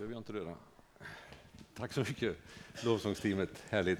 behöver 0.00 0.14
jag 0.14 0.20
inte 0.20 0.32
röra. 0.32 0.54
Tack 1.76 1.92
så 1.92 2.00
mycket, 2.00 2.36
lovsångsteamet. 2.84 3.48
Härligt. 3.70 3.98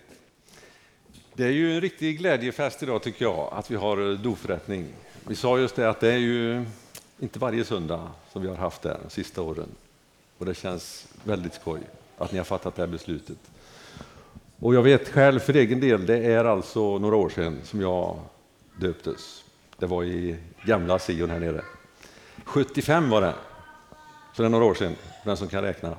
Det 1.35 1.45
är 1.45 1.51
ju 1.51 1.75
en 1.75 1.81
riktig 1.81 2.19
glädjefest 2.19 2.83
idag 2.83 3.03
tycker 3.03 3.25
jag, 3.25 3.49
att 3.53 3.71
vi 3.71 3.77
har 3.77 4.11
eh, 4.11 4.19
dopförrättning. 4.19 4.87
Vi 5.27 5.35
sa 5.35 5.59
just 5.59 5.77
det 5.77 5.91
att 5.91 6.01
det 6.01 6.13
är 6.13 6.19
ju 6.19 6.65
inte 7.19 7.39
varje 7.39 7.65
söndag 7.65 8.11
som 8.33 8.43
vi 8.43 8.49
har 8.49 8.57
haft 8.57 8.83
det 8.83 8.99
de 9.03 9.11
sista 9.11 9.43
åren. 9.43 9.69
Och 10.39 10.47
det 10.47 10.55
känns 10.55 11.09
väldigt 11.25 11.55
skoj 11.55 11.81
att 12.19 12.33
ni 12.33 12.39
har 12.39 12.45
fattat 12.45 12.77
det 12.77 12.83
här 12.83 12.89
beslutet. 12.89 13.39
Och 14.59 14.75
jag 14.75 14.83
vet 14.83 15.09
själv 15.09 15.39
för 15.39 15.55
egen 15.57 15.81
del, 15.81 16.07
det 16.07 16.19
är 16.19 16.45
alltså 16.45 16.99
några 16.99 17.17
år 17.17 17.29
sedan 17.29 17.59
som 17.65 17.81
jag 17.81 18.21
döptes. 18.77 19.45
Det 19.79 19.87
var 19.87 20.05
i 20.05 20.37
gamla 20.65 20.99
Sion 20.99 21.31
här 21.31 21.41
nere. 21.41 21.65
75 22.45 23.11
var 23.11 23.21
det. 23.21 23.35
Så 24.37 24.43
det 24.43 24.49
är 24.49 24.51
några 24.51 24.65
år 24.65 24.75
sedan, 24.75 24.97
den 25.25 25.37
som 25.37 25.49
kan 25.49 25.63
räkna. 25.63 25.97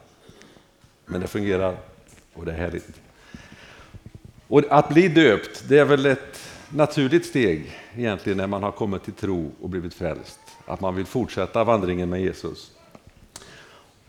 Men 1.05 1.21
det 1.21 1.27
fungerar 1.27 1.77
och 2.33 2.45
det 2.45 2.51
är 2.51 2.57
härligt. 2.57 3.01
Och 4.47 4.63
att 4.69 4.89
bli 4.89 5.07
döpt, 5.07 5.63
det 5.67 5.77
är 5.77 5.85
väl 5.85 6.05
ett 6.05 6.39
naturligt 6.69 7.25
steg 7.25 7.79
egentligen 7.95 8.37
när 8.37 8.47
man 8.47 8.63
har 8.63 8.71
kommit 8.71 9.03
till 9.03 9.13
tro 9.13 9.51
och 9.61 9.69
blivit 9.69 9.93
frälst. 9.93 10.39
Att 10.65 10.81
man 10.81 10.95
vill 10.95 11.05
fortsätta 11.05 11.63
vandringen 11.63 12.09
med 12.09 12.21
Jesus. 12.21 12.71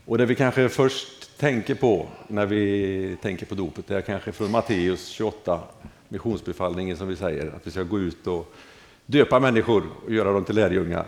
Och 0.05 0.17
det 0.17 0.25
vi 0.25 0.35
kanske 0.35 0.69
först 0.69 1.37
tänker 1.37 1.75
på 1.75 2.07
när 2.27 2.45
vi 2.45 3.17
tänker 3.21 3.45
på 3.45 3.55
dopet, 3.55 3.87
det 3.87 3.95
är 3.95 4.01
kanske 4.01 4.31
från 4.31 4.51
Matteus 4.51 5.07
28, 5.07 5.59
missionsbefallningen 6.09 6.97
som 6.97 7.07
vi 7.07 7.15
säger, 7.15 7.47
att 7.55 7.67
vi 7.67 7.71
ska 7.71 7.83
gå 7.83 7.99
ut 7.99 8.27
och 8.27 8.53
döpa 9.05 9.39
människor 9.39 9.83
och 10.05 10.13
göra 10.13 10.31
dem 10.31 10.45
till 10.45 10.55
lärjungar. 10.55 11.05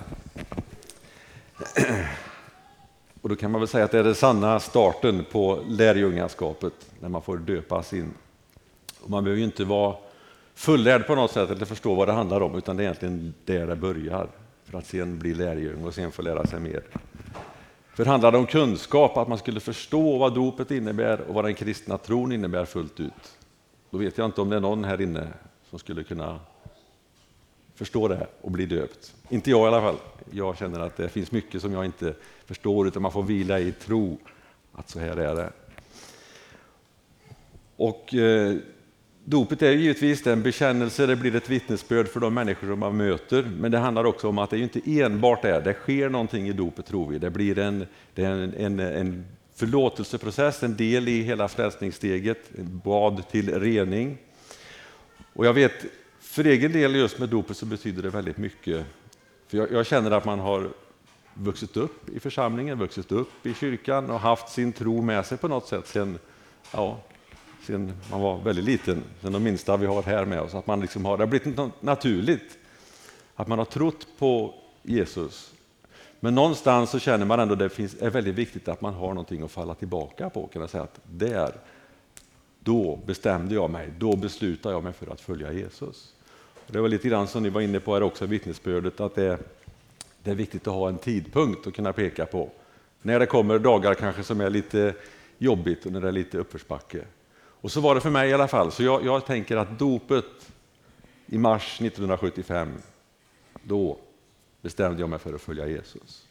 Och 3.25 3.29
då 3.29 3.35
kan 3.35 3.51
man 3.51 3.61
väl 3.61 3.67
säga 3.67 3.85
att 3.85 3.91
det 3.91 3.99
är 3.99 4.03
den 4.03 4.15
sanna 4.15 4.59
starten 4.59 5.25
på 5.31 5.59
lärjungaskapet, 5.67 6.73
när 6.99 7.09
man 7.09 7.21
får 7.21 7.37
döpas 7.37 7.93
in. 7.93 8.13
Och 9.01 9.09
man 9.09 9.23
behöver 9.23 9.39
ju 9.39 9.45
inte 9.45 9.65
vara 9.65 9.95
fullärd 10.55 11.07
på 11.07 11.15
något 11.15 11.31
sätt 11.31 11.49
eller 11.49 11.65
förstå 11.65 11.95
vad 11.95 12.07
det 12.07 12.11
handlar 12.11 12.41
om, 12.41 12.55
utan 12.55 12.77
det 12.77 12.83
är 12.83 12.85
egentligen 12.85 13.33
där 13.45 13.67
det 13.67 13.75
börjar, 13.75 14.27
för 14.65 14.77
att 14.77 14.85
sen 14.85 15.19
bli 15.19 15.33
lärjung 15.33 15.85
och 15.85 15.93
sen 15.93 16.11
få 16.11 16.21
lära 16.21 16.45
sig 16.45 16.59
mer. 16.59 16.83
För 17.95 18.05
handlar 18.05 18.31
det 18.31 18.37
om 18.37 18.45
kunskap, 18.45 19.17
att 19.17 19.27
man 19.27 19.37
skulle 19.37 19.59
förstå 19.59 20.17
vad 20.17 20.35
dopet 20.35 20.71
innebär 20.71 21.21
och 21.21 21.33
vad 21.33 21.45
den 21.45 21.55
kristna 21.55 21.97
tron 21.97 22.31
innebär 22.31 22.65
fullt 22.65 22.99
ut, 22.99 23.37
då 23.89 23.97
vet 23.97 24.17
jag 24.17 24.25
inte 24.25 24.41
om 24.41 24.49
det 24.49 24.55
är 24.55 24.61
någon 24.61 24.83
här 24.83 25.01
inne 25.01 25.27
som 25.69 25.79
skulle 25.79 26.03
kunna 26.03 26.39
förstå 27.75 28.07
det 28.07 28.27
och 28.41 28.51
bli 28.51 28.65
döpt. 28.65 29.15
Inte 29.29 29.49
jag 29.49 29.65
i 29.65 29.67
alla 29.67 29.81
fall. 29.81 29.97
Jag 30.31 30.57
känner 30.57 30.79
att 30.79 30.97
det 30.97 31.09
finns 31.09 31.31
mycket 31.31 31.61
som 31.61 31.73
jag 31.73 31.85
inte 31.85 32.13
förstår, 32.45 32.87
utan 32.87 33.01
man 33.01 33.11
får 33.11 33.23
vila 33.23 33.59
i 33.59 33.71
tro 33.71 34.17
att 34.71 34.89
så 34.89 34.99
här 34.99 35.17
är 35.17 35.35
det. 35.35 35.51
Och 37.75 38.13
eh, 38.13 38.55
Dopet 39.27 39.61
är 39.61 39.71
givetvis 39.71 40.27
en 40.27 40.43
bekännelse, 40.43 41.05
det 41.05 41.15
blir 41.15 41.35
ett 41.35 41.49
vittnesbörd 41.49 42.07
för 42.07 42.19
de 42.19 42.33
människor 42.33 42.67
som 42.67 42.79
man 42.79 42.97
möter, 42.97 43.43
men 43.43 43.71
det 43.71 43.77
handlar 43.77 44.03
också 44.03 44.29
om 44.29 44.37
att 44.37 44.49
det 44.49 44.59
inte 44.59 44.81
enbart 44.85 45.45
är, 45.45 45.61
det 45.61 45.73
sker 45.73 46.09
någonting 46.09 46.47
i 46.47 46.53
dopet 46.53 46.85
tror 46.85 47.09
vi. 47.09 47.19
Det 47.19 47.29
blir 47.29 47.59
en, 47.59 47.85
det 48.13 48.23
en, 48.23 48.53
en, 48.53 48.79
en 48.79 49.25
förlåtelseprocess, 49.55 50.63
en 50.63 50.75
del 50.75 51.07
i 51.07 51.21
hela 51.21 51.47
frälsningssteget, 51.47 52.51
bad 52.57 53.29
till 53.31 53.59
rening. 53.59 54.17
Och 55.33 55.45
jag 55.45 55.53
vet, 55.53 55.85
för 56.35 56.45
egen 56.45 56.71
del 56.71 56.95
just 56.95 57.19
med 57.19 57.29
dopet 57.29 57.57
så 57.57 57.65
betyder 57.65 58.03
det 58.03 58.09
väldigt 58.09 58.37
mycket. 58.37 58.85
För 59.47 59.57
jag, 59.57 59.71
jag 59.71 59.85
känner 59.85 60.11
att 60.11 60.25
man 60.25 60.39
har 60.39 60.69
vuxit 61.33 61.77
upp 61.77 62.09
i 62.09 62.19
församlingen, 62.19 62.79
vuxit 62.79 63.11
upp 63.11 63.45
i 63.45 63.53
kyrkan 63.53 64.09
och 64.09 64.19
haft 64.19 64.49
sin 64.49 64.73
tro 64.73 65.01
med 65.01 65.25
sig 65.25 65.37
på 65.37 65.47
något 65.47 65.67
sätt 65.67 65.87
sen, 65.87 66.19
ja, 66.71 66.99
sen 67.65 67.93
man 68.11 68.21
var 68.21 68.37
väldigt 68.37 68.65
liten, 68.65 69.03
sen 69.21 69.31
de 69.31 69.43
minsta 69.43 69.77
vi 69.77 69.85
har 69.85 70.03
här 70.03 70.25
med 70.25 70.41
oss. 70.41 70.55
Att 70.55 70.67
man 70.67 70.81
liksom 70.81 71.05
har, 71.05 71.17
det 71.17 71.23
har 71.23 71.27
blivit 71.27 71.57
något 71.57 71.81
naturligt 71.81 72.57
att 73.35 73.47
man 73.47 73.57
har 73.57 73.65
trott 73.65 74.07
på 74.17 74.53
Jesus. 74.83 75.53
Men 76.19 76.35
någonstans 76.35 76.89
så 76.89 76.99
känner 76.99 77.25
man 77.25 77.39
ändå 77.39 77.53
att 77.53 77.59
det 77.59 77.69
finns, 77.69 77.95
är 78.01 78.09
väldigt 78.09 78.35
viktigt 78.35 78.67
att 78.67 78.81
man 78.81 78.93
har 78.93 79.07
någonting 79.07 79.41
att 79.41 79.51
falla 79.51 79.75
tillbaka 79.75 80.29
på. 80.29 80.47
Kan 80.47 80.61
jag 80.61 80.69
säga 80.69 80.83
att 80.83 80.99
där, 81.03 81.55
då 82.59 82.99
bestämde 83.05 83.55
jag 83.55 83.69
mig, 83.69 83.93
då 83.99 84.15
beslutade 84.15 84.75
jag 84.75 84.83
mig 84.83 84.93
för 84.93 85.11
att 85.11 85.21
följa 85.21 85.51
Jesus. 85.51 86.14
Det 86.67 86.81
var 86.81 86.89
lite 86.89 87.09
grann 87.09 87.27
som 87.27 87.43
ni 87.43 87.49
var 87.49 87.61
inne 87.61 87.79
på 87.79 87.93
här 87.93 88.03
också, 88.03 88.25
vittnesbördet, 88.25 88.99
att 88.99 89.15
det, 89.15 89.39
det 90.23 90.31
är 90.31 90.35
viktigt 90.35 90.67
att 90.67 90.73
ha 90.73 90.89
en 90.89 90.97
tidpunkt 90.97 91.67
att 91.67 91.73
kunna 91.73 91.93
peka 91.93 92.25
på. 92.25 92.49
När 93.01 93.19
det 93.19 93.25
kommer 93.25 93.59
dagar 93.59 93.93
kanske 93.93 94.23
som 94.23 94.41
är 94.41 94.49
lite 94.49 94.93
jobbigt 95.37 95.85
och 95.85 95.91
när 95.91 96.01
det 96.01 96.07
är 96.07 96.11
lite 96.11 96.37
uppförsbacke. 96.37 97.01
Och 97.37 97.71
så 97.71 97.81
var 97.81 97.95
det 97.95 98.01
för 98.01 98.09
mig 98.09 98.29
i 98.29 98.33
alla 98.33 98.47
fall. 98.47 98.71
Så 98.71 98.83
jag, 98.83 99.05
jag 99.05 99.25
tänker 99.25 99.57
att 99.57 99.79
dopet 99.79 100.25
i 101.25 101.37
mars 101.37 101.81
1975, 101.81 102.73
då 103.63 103.97
bestämde 104.61 105.01
jag 105.01 105.09
mig 105.09 105.19
för 105.19 105.33
att 105.33 105.41
följa 105.41 105.67
Jesus. 105.67 106.27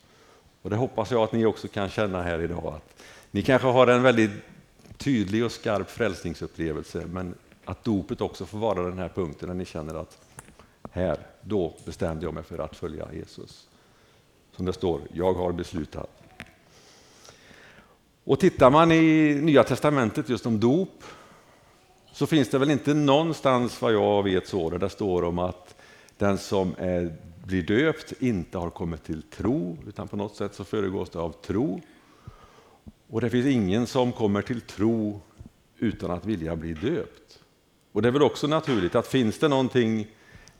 Och 0.62 0.70
det 0.70 0.76
hoppas 0.76 1.10
jag 1.10 1.22
att 1.22 1.32
ni 1.32 1.46
också 1.46 1.68
kan 1.68 1.88
känna 1.88 2.22
här 2.22 2.40
idag. 2.40 2.66
Att 2.66 3.02
ni 3.30 3.42
kanske 3.42 3.68
har 3.68 3.86
en 3.86 4.02
väldigt 4.02 4.30
tydlig 4.96 5.44
och 5.44 5.52
skarp 5.52 5.90
frälsningsupplevelse, 5.90 7.06
men 7.06 7.34
att 7.64 7.84
dopet 7.84 8.20
också 8.20 8.46
får 8.46 8.58
vara 8.58 8.82
den 8.82 8.98
här 8.98 9.08
punkten 9.08 9.48
när 9.48 9.54
ni 9.54 9.64
känner 9.64 9.94
att 9.94 10.23
här, 10.90 11.18
då 11.42 11.74
bestämde 11.84 12.24
jag 12.24 12.34
mig 12.34 12.42
för 12.42 12.58
att 12.58 12.76
följa 12.76 13.08
Jesus. 13.12 13.68
Som 14.56 14.64
det 14.64 14.72
står, 14.72 15.00
jag 15.12 15.34
har 15.34 15.52
beslutat. 15.52 16.10
Och 18.24 18.40
tittar 18.40 18.70
man 18.70 18.92
i 18.92 19.34
Nya 19.42 19.64
Testamentet 19.64 20.28
just 20.28 20.46
om 20.46 20.60
dop 20.60 21.04
så 22.12 22.26
finns 22.26 22.50
det 22.50 22.58
väl 22.58 22.70
inte 22.70 22.94
någonstans 22.94 23.82
vad 23.82 23.92
jag 23.92 24.22
vet 24.22 24.48
så 24.48 24.70
där 24.70 24.78
det 24.78 24.88
står 24.88 25.24
om 25.24 25.38
att 25.38 25.74
den 26.18 26.38
som 26.38 26.74
är, 26.78 27.16
blir 27.46 27.62
döpt 27.62 28.12
inte 28.18 28.58
har 28.58 28.70
kommit 28.70 29.04
till 29.04 29.22
tro, 29.22 29.78
utan 29.86 30.08
på 30.08 30.16
något 30.16 30.36
sätt 30.36 30.54
så 30.54 30.64
föregås 30.64 31.10
det 31.10 31.18
av 31.18 31.32
tro. 31.32 31.80
Och 33.08 33.20
det 33.20 33.30
finns 33.30 33.46
ingen 33.46 33.86
som 33.86 34.12
kommer 34.12 34.42
till 34.42 34.60
tro 34.60 35.20
utan 35.78 36.10
att 36.10 36.26
vilja 36.26 36.56
bli 36.56 36.74
döpt. 36.74 37.40
Och 37.92 38.02
det 38.02 38.08
är 38.08 38.12
väl 38.12 38.22
också 38.22 38.46
naturligt 38.46 38.94
att 38.94 39.06
finns 39.06 39.38
det 39.38 39.48
någonting 39.48 40.06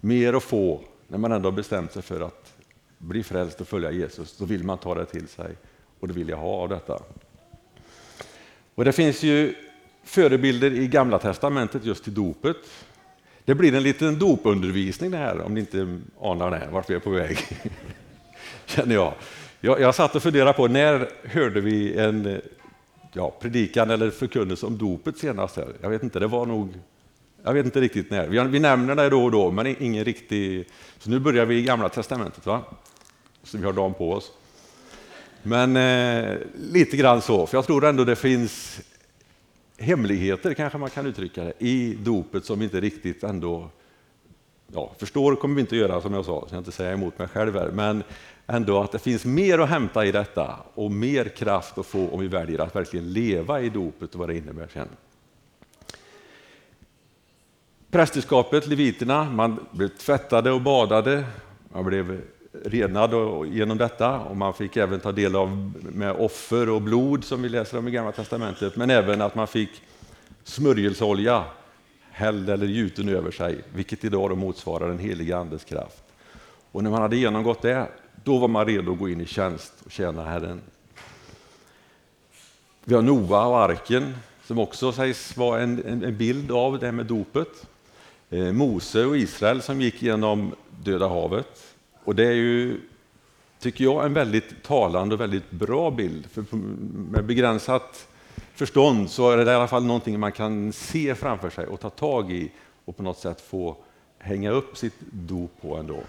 mer 0.05 0.35
att 0.35 0.43
få 0.43 0.81
när 1.09 1.19
man 1.19 1.33
ändå 1.33 1.47
har 1.47 1.57
bestämt 1.57 1.93
sig 1.93 2.03
för 2.03 2.21
att 2.21 2.55
bli 2.99 3.23
frälst 3.23 3.61
och 3.61 3.69
följa 3.69 3.91
Jesus, 3.91 4.37
då 4.39 4.45
vill 4.45 4.65
man 4.65 4.79
ta 4.79 4.95
det 4.95 5.05
till 5.05 5.29
sig 5.29 5.57
och 6.01 6.09
det 6.09 6.15
vill 6.15 6.29
jag 6.29 6.37
ha 6.37 6.49
av 6.49 6.69
detta. 6.69 7.03
Och 8.75 8.85
det 8.85 8.93
finns 8.93 9.23
ju 9.23 9.55
förebilder 10.05 10.73
i 10.73 10.89
Gamla 10.89 11.19
Testamentet 11.19 11.85
just 11.85 12.05
till 12.05 12.15
dopet. 12.15 12.57
Det 13.45 13.55
blir 13.55 13.75
en 13.75 13.83
liten 13.83 14.19
dopundervisning 14.19 15.11
det 15.11 15.17
här, 15.17 15.41
om 15.41 15.55
ni 15.55 15.61
inte 15.61 16.01
anar 16.21 16.51
det, 16.51 16.69
vart 16.73 16.91
vi 16.91 16.95
är 16.95 16.99
på 16.99 17.11
väg. 17.11 17.39
Känner 18.67 18.95
jag. 18.95 19.13
jag. 19.61 19.81
Jag 19.81 19.95
satt 19.95 20.17
och 20.17 20.23
funderade 20.23 20.53
på, 20.53 20.69
när 20.69 21.09
hörde 21.25 21.61
vi 21.61 21.99
en 21.99 22.41
ja, 23.13 23.35
predikan 23.41 23.91
eller 23.91 24.11
förkunnelse 24.11 24.67
om 24.67 24.79
dopet 24.79 25.19
senast? 25.19 25.57
Här? 25.57 25.69
Jag 25.81 25.91
vet 25.91 26.03
inte, 26.03 26.19
det 26.19 26.27
var 26.27 26.47
nog 26.47 26.75
jag 27.47 27.55
vet 27.55 27.67
inte 27.67 27.81
riktigt 27.81 28.11
när. 28.11 28.27
Vi, 28.27 28.45
vi 28.45 28.61
nämner 28.61 28.95
det 28.95 29.09
då 29.11 29.25
och 29.25 29.31
då, 29.31 29.51
men 29.51 29.67
ingen 29.67 30.05
riktig... 30.05 30.69
Så 30.99 31.11
nu 31.11 31.19
börjar 31.19 31.47
vi 31.47 31.59
i 31.59 31.63
Gamla 31.63 31.89
Testamentet, 31.89 32.47
va? 32.47 32.63
så 33.43 33.59
vi 33.59 33.65
har 33.65 33.73
dagen 33.73 33.95
på 33.95 34.13
oss. 34.13 34.33
Men 35.43 35.77
eh, 35.77 36.39
lite 36.55 36.97
grann 36.97 37.23
så, 37.23 37.47
för 37.47 37.57
jag 37.57 37.67
tror 37.67 37.85
ändå 37.85 38.05
det 38.05 38.17
finns 38.17 38.81
hemligheter, 39.79 40.55
kanske 40.55 40.79
man 40.79 40.91
kan 40.91 41.07
uttrycka 41.07 41.45
det, 41.45 41.53
i 41.59 41.95
dopet 41.95 42.45
som 42.45 42.63
inte 42.63 42.81
riktigt 42.81 43.25
ändå 43.25 43.71
ja, 44.75 44.93
förstår 44.99 45.37
kommer 45.37 45.55
vi 45.55 45.61
inte 45.61 45.77
göra 45.77 46.01
som 46.01 46.15
jag 46.15 46.25
sa, 46.25 46.47
så 46.49 46.55
jag 46.55 46.61
inte 46.61 46.73
säga 46.73 46.93
emot 46.93 47.19
mig 47.19 47.29
själv 47.29 47.55
här, 47.55 47.71
men 47.71 48.03
ändå 48.47 48.81
att 48.81 48.93
det 48.93 48.99
finns 48.99 49.25
mer 49.25 49.59
att 49.59 49.69
hämta 49.69 50.07
i 50.07 50.13
detta 50.13 50.59
och 50.75 50.91
mer 50.91 51.25
kraft 51.25 51.79
att 51.79 51.87
få 51.87 52.09
om 52.09 52.21
vi 52.21 52.29
väljer 52.29 52.59
att 52.59 52.77
verkligen 52.77 53.13
leva 53.13 53.61
i 53.61 53.69
dopet 53.69 54.15
och 54.15 54.21
vad 54.21 54.29
det 54.29 54.37
innebär 54.37 54.69
sen. 54.73 54.89
Prästerskapet, 57.95 58.67
leviterna, 58.67 59.25
man 59.25 59.67
blev 59.71 59.89
tvättade 59.89 60.51
och 60.51 60.61
badade, 60.61 61.25
man 61.73 61.85
blev 61.85 62.21
renad 62.65 63.11
genom 63.47 63.79
detta 63.79 64.21
och 64.21 64.37
man 64.37 64.55
fick 64.55 64.77
även 64.77 65.01
ta 65.01 65.13
del 65.13 65.37
av 65.37 65.73
med 65.93 66.13
offer 66.13 66.69
och 66.69 66.83
blod 66.83 67.25
som 67.25 67.43
vi 67.43 67.49
läser 67.49 67.79
om 67.79 67.89
i 67.89 67.91
Gamla 67.91 68.13
Testamentet, 68.13 68.77
men 68.77 68.91
även 68.91 69.23
att 69.23 69.35
man 69.35 69.47
fick 69.47 69.71
smörjelseolja 70.45 71.45
hälld 72.11 72.51
eller 72.51 72.67
gjuten 72.67 73.09
över 73.09 73.31
sig, 73.31 73.61
vilket 73.75 74.05
idag 74.05 74.31
då 74.31 74.37
motsvarar 74.37 74.89
den 74.89 74.99
heliga 74.99 75.39
Andes 75.39 75.65
kraft. 75.65 76.05
Och 76.73 76.83
när 76.83 76.91
man 76.91 77.03
hade 77.03 77.17
genomgått 77.17 77.63
det, 77.63 77.89
då 78.25 78.39
var 78.39 78.49
man 78.49 78.67
redo 78.67 78.93
att 78.93 78.99
gå 78.99 79.09
in 79.09 79.21
i 79.21 79.27
tjänst 79.27 79.73
och 79.85 79.93
tjäna 79.93 80.25
Herren. 80.25 80.61
Vi 82.85 82.95
har 82.95 83.03
Noa 83.03 83.47
och 83.47 83.59
arken 83.59 84.17
som 84.47 84.59
också 84.59 84.93
sägs 84.93 85.37
vara 85.37 85.61
en, 85.61 86.05
en 86.05 86.17
bild 86.17 86.51
av 86.51 86.79
det 86.79 86.87
här 86.87 86.93
med 86.93 87.07
dopet. 87.07 87.67
Eh, 88.35 88.53
Mose 88.53 89.05
och 89.05 89.17
Israel 89.17 89.63
som 89.63 89.81
gick 89.81 90.03
genom 90.03 90.55
Döda 90.85 91.09
havet. 91.09 91.75
Och 92.05 92.15
det 92.15 92.27
är 92.27 92.33
ju 92.33 92.81
tycker 93.59 93.85
jag, 93.85 94.05
en 94.05 94.15
väldigt 94.15 94.63
talande 94.63 95.15
och 95.15 95.21
väldigt 95.21 95.51
bra 95.51 95.91
bild. 95.91 96.27
För 96.31 96.45
med 97.11 97.25
begränsat 97.25 98.09
förstånd 98.55 99.11
så 99.11 99.31
är 99.31 99.37
det 99.37 99.53
i 99.53 99.55
alla 99.55 99.69
fall 99.69 99.85
någonting 99.85 100.21
man 100.21 100.33
kan 100.33 100.73
se 100.73 101.15
framför 101.15 101.51
sig 101.51 101.67
och 101.67 101.81
ta 101.81 101.91
tag 101.91 102.33
i 102.33 102.51
och 102.85 102.97
på 102.97 103.03
något 103.03 103.19
sätt 103.19 103.41
få 103.41 103.77
hänga 104.19 104.51
upp 104.51 104.77
sitt 104.77 105.01
dop 105.01 105.53
på 105.61 105.77
ändå. 105.77 106.01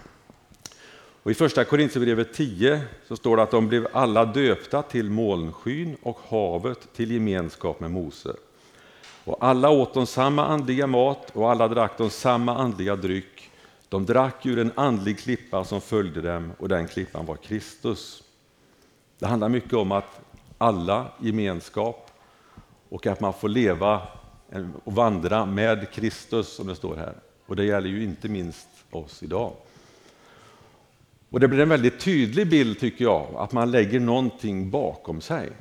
Och 1.22 1.30
I 1.30 1.34
första 1.34 1.64
Korintierbrevet 1.64 2.34
10 2.34 2.80
så 3.08 3.16
står 3.16 3.36
det 3.36 3.42
att 3.42 3.50
de 3.50 3.68
blev 3.68 3.88
alla 3.92 4.24
döpta 4.24 4.82
till 4.82 5.10
molnskyn 5.10 5.96
och 6.02 6.18
havet 6.28 6.88
till 6.96 7.10
gemenskap 7.10 7.80
med 7.80 7.90
Mose. 7.90 8.36
Och 9.26 9.36
alla 9.40 9.70
åt 9.70 9.94
de 9.94 10.06
samma 10.06 10.46
andliga 10.46 10.86
mat 10.86 11.30
och 11.32 11.50
alla 11.50 11.68
drack 11.68 11.98
de 11.98 12.10
samma 12.10 12.56
andliga 12.56 12.96
dryck. 12.96 13.50
De 13.88 14.06
drack 14.06 14.46
ur 14.46 14.58
en 14.58 14.72
andlig 14.74 15.18
klippa 15.18 15.64
som 15.64 15.80
följde 15.80 16.20
dem 16.20 16.52
och 16.58 16.68
den 16.68 16.88
klippan 16.88 17.26
var 17.26 17.36
Kristus. 17.36 18.22
Det 19.18 19.26
handlar 19.26 19.48
mycket 19.48 19.72
om 19.72 19.92
att 19.92 20.20
alla 20.58 21.06
gemenskap 21.20 22.10
och 22.88 23.06
att 23.06 23.20
man 23.20 23.32
får 23.32 23.48
leva 23.48 24.02
och 24.84 24.92
vandra 24.92 25.46
med 25.46 25.90
Kristus 25.90 26.48
som 26.48 26.66
det 26.66 26.76
står 26.76 26.96
här. 26.96 27.14
Och 27.46 27.56
det 27.56 27.64
gäller 27.64 27.88
ju 27.88 28.04
inte 28.04 28.28
minst 28.28 28.68
oss 28.90 29.22
idag. 29.22 29.52
Och 31.30 31.40
Det 31.40 31.48
blir 31.48 31.60
en 31.60 31.68
väldigt 31.68 32.00
tydlig 32.00 32.50
bild 32.50 32.80
tycker 32.80 33.04
jag, 33.04 33.26
att 33.36 33.52
man 33.52 33.70
lägger 33.70 34.00
någonting 34.00 34.70
bakom 34.70 35.20
sig. 35.20 35.52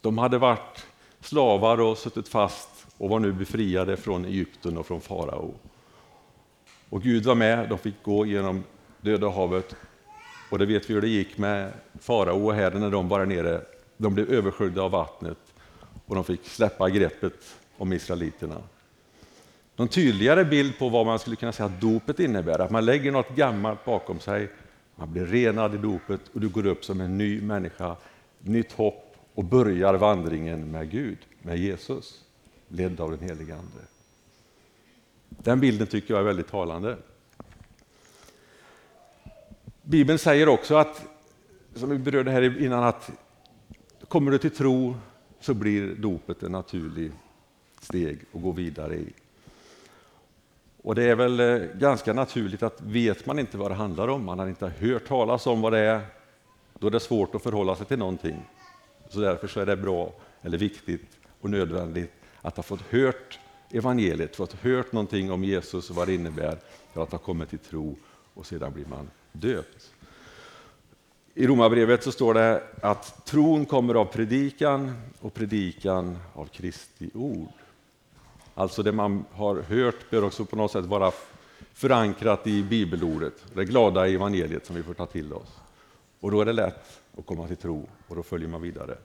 De 0.00 0.18
hade 0.18 0.38
varit 0.38 0.86
slavar 1.20 1.80
och 1.80 1.98
suttit 1.98 2.28
fast 2.28 2.75
och 2.98 3.08
var 3.08 3.20
nu 3.20 3.32
befriade 3.32 3.96
från 3.96 4.24
Egypten 4.24 4.78
och 4.78 4.86
från 4.86 5.00
farao. 5.00 5.54
Och 6.90 7.02
Gud 7.02 7.24
var 7.24 7.34
med, 7.34 7.68
de 7.68 7.78
fick 7.78 8.02
gå 8.02 8.26
genom 8.26 8.64
Döda 9.00 9.28
havet. 9.28 9.76
Och 10.50 10.58
det 10.58 10.66
vet 10.66 10.90
vi 10.90 10.94
hur 10.94 11.00
det 11.00 11.08
gick 11.08 11.38
med 11.38 11.72
farao 12.00 12.46
och 12.46 12.54
Herren 12.54 12.80
när 12.80 12.90
de 12.90 13.08
var 13.08 13.18
där 13.18 13.26
nere. 13.26 13.60
De 13.96 14.14
blev 14.14 14.32
översköljda 14.32 14.82
av 14.82 14.90
vattnet 14.90 15.38
och 16.06 16.14
de 16.14 16.24
fick 16.24 16.46
släppa 16.48 16.90
greppet 16.90 17.56
om 17.76 17.92
israeliterna. 17.92 18.62
Någon 19.76 19.88
tydligare 19.88 20.44
bild 20.44 20.78
på 20.78 20.88
vad 20.88 21.06
man 21.06 21.18
skulle 21.18 21.36
kunna 21.36 21.52
säga 21.52 21.66
att 21.66 21.80
dopet 21.80 22.20
innebär, 22.20 22.58
att 22.58 22.70
man 22.70 22.84
lägger 22.84 23.12
något 23.12 23.36
gammalt 23.36 23.84
bakom 23.84 24.20
sig, 24.20 24.48
man 24.94 25.12
blir 25.12 25.26
renad 25.26 25.74
i 25.74 25.78
dopet 25.78 26.20
och 26.32 26.40
du 26.40 26.48
går 26.48 26.66
upp 26.66 26.84
som 26.84 27.00
en 27.00 27.18
ny 27.18 27.40
människa, 27.40 27.96
nytt 28.40 28.72
hopp 28.72 29.16
och 29.34 29.44
börjar 29.44 29.94
vandringen 29.94 30.70
med 30.70 30.90
Gud, 30.90 31.18
med 31.42 31.58
Jesus, 31.58 32.25
ledd 32.68 33.00
av 33.00 33.10
den 33.10 33.20
helige 33.28 33.54
Ande. 33.54 33.80
Den 35.28 35.60
bilden 35.60 35.86
tycker 35.86 36.14
jag 36.14 36.20
är 36.20 36.24
väldigt 36.24 36.48
talande. 36.48 36.96
Bibeln 39.82 40.18
säger 40.18 40.48
också 40.48 40.74
att, 40.74 41.06
som 41.74 41.90
vi 41.90 41.98
berörde 41.98 42.30
här 42.30 42.62
innan, 42.62 42.84
att 42.84 43.10
kommer 44.08 44.30
du 44.30 44.38
till 44.38 44.50
tro 44.50 44.94
så 45.40 45.54
blir 45.54 45.94
dopet 45.94 46.42
en 46.42 46.52
naturlig 46.52 47.12
steg 47.80 48.20
att 48.32 48.42
gå 48.42 48.52
vidare 48.52 48.94
i. 48.94 49.12
Och 50.82 50.94
det 50.94 51.04
är 51.04 51.14
väl 51.14 51.40
eh, 51.40 51.68
ganska 51.74 52.12
naturligt 52.12 52.62
att 52.62 52.82
vet 52.82 53.26
man 53.26 53.38
inte 53.38 53.58
vad 53.58 53.70
det 53.70 53.74
handlar 53.74 54.08
om, 54.08 54.24
man 54.24 54.38
har 54.38 54.46
inte 54.46 54.72
hört 54.78 55.06
talas 55.06 55.46
om 55.46 55.60
vad 55.60 55.72
det 55.72 55.78
är, 55.78 56.00
då 56.78 56.86
är 56.86 56.90
det 56.90 57.00
svårt 57.00 57.34
att 57.34 57.42
förhålla 57.42 57.76
sig 57.76 57.86
till 57.86 57.98
någonting. 57.98 58.36
Så 59.08 59.20
därför 59.20 59.48
så 59.48 59.60
är 59.60 59.66
det 59.66 59.76
bra, 59.76 60.12
eller 60.42 60.58
viktigt 60.58 61.18
och 61.40 61.50
nödvändigt 61.50 62.15
att 62.46 62.56
ha 62.56 62.62
fått 62.62 62.80
hört 62.80 63.38
evangeliet, 63.70 64.36
fått 64.36 64.52
hört 64.52 64.92
någonting 64.92 65.32
om 65.32 65.44
Jesus 65.44 65.90
och 65.90 65.96
vad 65.96 66.08
det 66.08 66.14
innebär 66.14 66.58
för 66.92 67.02
att 67.02 67.12
ha 67.12 67.18
kommit 67.18 67.50
till 67.50 67.58
tro 67.58 67.96
och 68.34 68.46
sedan 68.46 68.72
blir 68.72 68.86
man 68.86 69.10
döpt. 69.32 69.92
I 71.34 71.46
Romarbrevet 71.46 72.02
så 72.02 72.12
står 72.12 72.34
det 72.34 72.62
att 72.82 73.26
tron 73.26 73.66
kommer 73.66 73.94
av 73.94 74.04
predikan 74.04 75.02
och 75.20 75.34
predikan 75.34 76.18
av 76.34 76.46
Kristi 76.46 77.10
ord. 77.14 77.52
Alltså 78.54 78.82
det 78.82 78.92
man 78.92 79.24
har 79.32 79.56
hört 79.56 80.10
bör 80.10 80.24
också 80.24 80.44
på 80.44 80.56
något 80.56 80.72
sätt 80.72 80.84
vara 80.84 81.12
förankrat 81.72 82.46
i 82.46 82.62
bibelordet, 82.62 83.44
det 83.54 83.64
glada 83.64 84.08
evangeliet 84.08 84.66
som 84.66 84.76
vi 84.76 84.82
får 84.82 84.94
ta 84.94 85.06
till 85.06 85.32
oss. 85.32 85.58
Och 86.20 86.30
då 86.30 86.40
är 86.40 86.44
det 86.44 86.52
lätt 86.52 87.00
att 87.18 87.26
komma 87.26 87.46
till 87.46 87.56
tro 87.56 87.88
och 88.08 88.16
då 88.16 88.22
följer 88.22 88.48
man 88.48 88.62
vidare. 88.62 88.96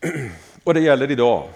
Och 0.64 0.74
det 0.74 0.80
gäller 0.80 1.10
idag 1.10 1.48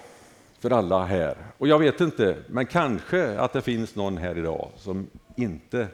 för 0.61 0.71
alla 0.71 1.05
här. 1.05 1.37
Och 1.57 1.67
jag 1.67 1.79
vet 1.79 2.01
inte, 2.01 2.37
men 2.47 2.65
kanske 2.65 3.39
att 3.39 3.53
det 3.53 3.61
finns 3.61 3.95
någon 3.95 4.17
här 4.17 4.37
idag 4.37 4.71
som 4.77 5.07
inte 5.35 5.87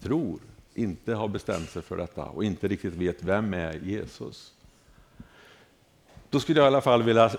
tror, 0.00 0.40
inte 0.74 1.14
har 1.14 1.28
bestämt 1.28 1.70
sig 1.70 1.82
för 1.82 1.96
detta 1.96 2.24
och 2.24 2.44
inte 2.44 2.68
riktigt 2.68 2.94
vet 2.94 3.22
vem 3.22 3.54
är 3.54 3.72
Jesus. 3.72 4.52
Då 6.30 6.40
skulle 6.40 6.60
jag 6.60 6.66
i 6.66 6.66
alla 6.66 6.80
fall 6.80 7.02
vilja 7.02 7.30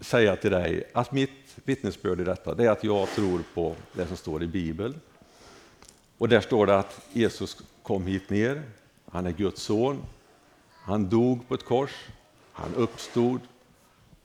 säga 0.00 0.36
till 0.36 0.50
dig 0.50 0.90
att 0.92 1.12
mitt 1.12 1.56
vittnesbörd 1.64 2.20
i 2.20 2.24
detta 2.24 2.54
det 2.54 2.64
är 2.64 2.70
att 2.70 2.84
jag 2.84 3.08
tror 3.08 3.40
på 3.54 3.74
det 3.92 4.06
som 4.06 4.16
står 4.16 4.42
i 4.42 4.46
Bibeln. 4.46 5.00
Och 6.18 6.28
där 6.28 6.40
står 6.40 6.66
det 6.66 6.78
att 6.78 7.06
Jesus 7.12 7.62
kom 7.82 8.06
hit 8.06 8.30
ner, 8.30 8.62
han 9.10 9.26
är 9.26 9.32
Guds 9.32 9.62
son, 9.62 10.02
han 10.70 11.08
dog 11.08 11.48
på 11.48 11.54
ett 11.54 11.64
kors, 11.64 12.08
han 12.52 12.74
uppstod, 12.74 13.40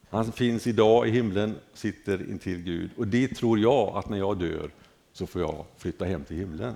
han 0.09 0.31
finns 0.31 0.67
idag 0.67 1.07
i 1.07 1.11
himlen, 1.11 1.55
sitter 1.73 2.29
intill 2.29 2.63
Gud. 2.63 2.89
Och 2.97 3.07
dit 3.07 3.37
tror 3.37 3.59
jag 3.59 3.97
att 3.97 4.09
när 4.09 4.17
jag 4.17 4.37
dör 4.37 4.69
så 5.13 5.27
får 5.27 5.41
jag 5.41 5.65
flytta 5.77 6.05
hem 6.05 6.23
till 6.23 6.37
himlen. 6.37 6.75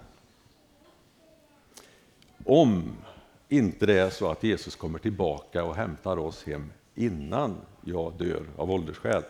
Om 2.45 2.91
inte 3.49 3.85
det 3.85 3.99
är 3.99 4.09
så 4.09 4.31
att 4.31 4.43
Jesus 4.43 4.75
kommer 4.75 4.99
tillbaka 4.99 5.63
och 5.63 5.75
hämtar 5.75 6.17
oss 6.17 6.43
hem 6.43 6.71
innan 6.95 7.55
jag 7.81 8.13
dör 8.17 8.43
av 8.57 8.71
åldersskäl. 8.71 9.23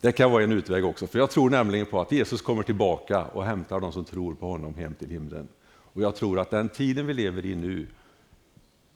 Det 0.00 0.12
kan 0.12 0.30
vara 0.30 0.44
en 0.44 0.52
utväg 0.52 0.84
också, 0.84 1.06
för 1.06 1.18
jag 1.18 1.30
tror 1.30 1.50
nämligen 1.50 1.86
på 1.86 2.00
att 2.00 2.12
Jesus 2.12 2.42
kommer 2.42 2.62
tillbaka 2.62 3.24
och 3.24 3.44
hämtar 3.44 3.80
de 3.80 3.92
som 3.92 4.04
tror 4.04 4.34
på 4.34 4.46
honom 4.46 4.74
hem 4.74 4.94
till 4.94 5.10
himlen. 5.10 5.48
Och 5.64 6.02
jag 6.02 6.16
tror 6.16 6.40
att 6.40 6.50
den 6.50 6.68
tiden 6.68 7.06
vi 7.06 7.14
lever 7.14 7.46
i 7.46 7.54
nu, 7.54 7.86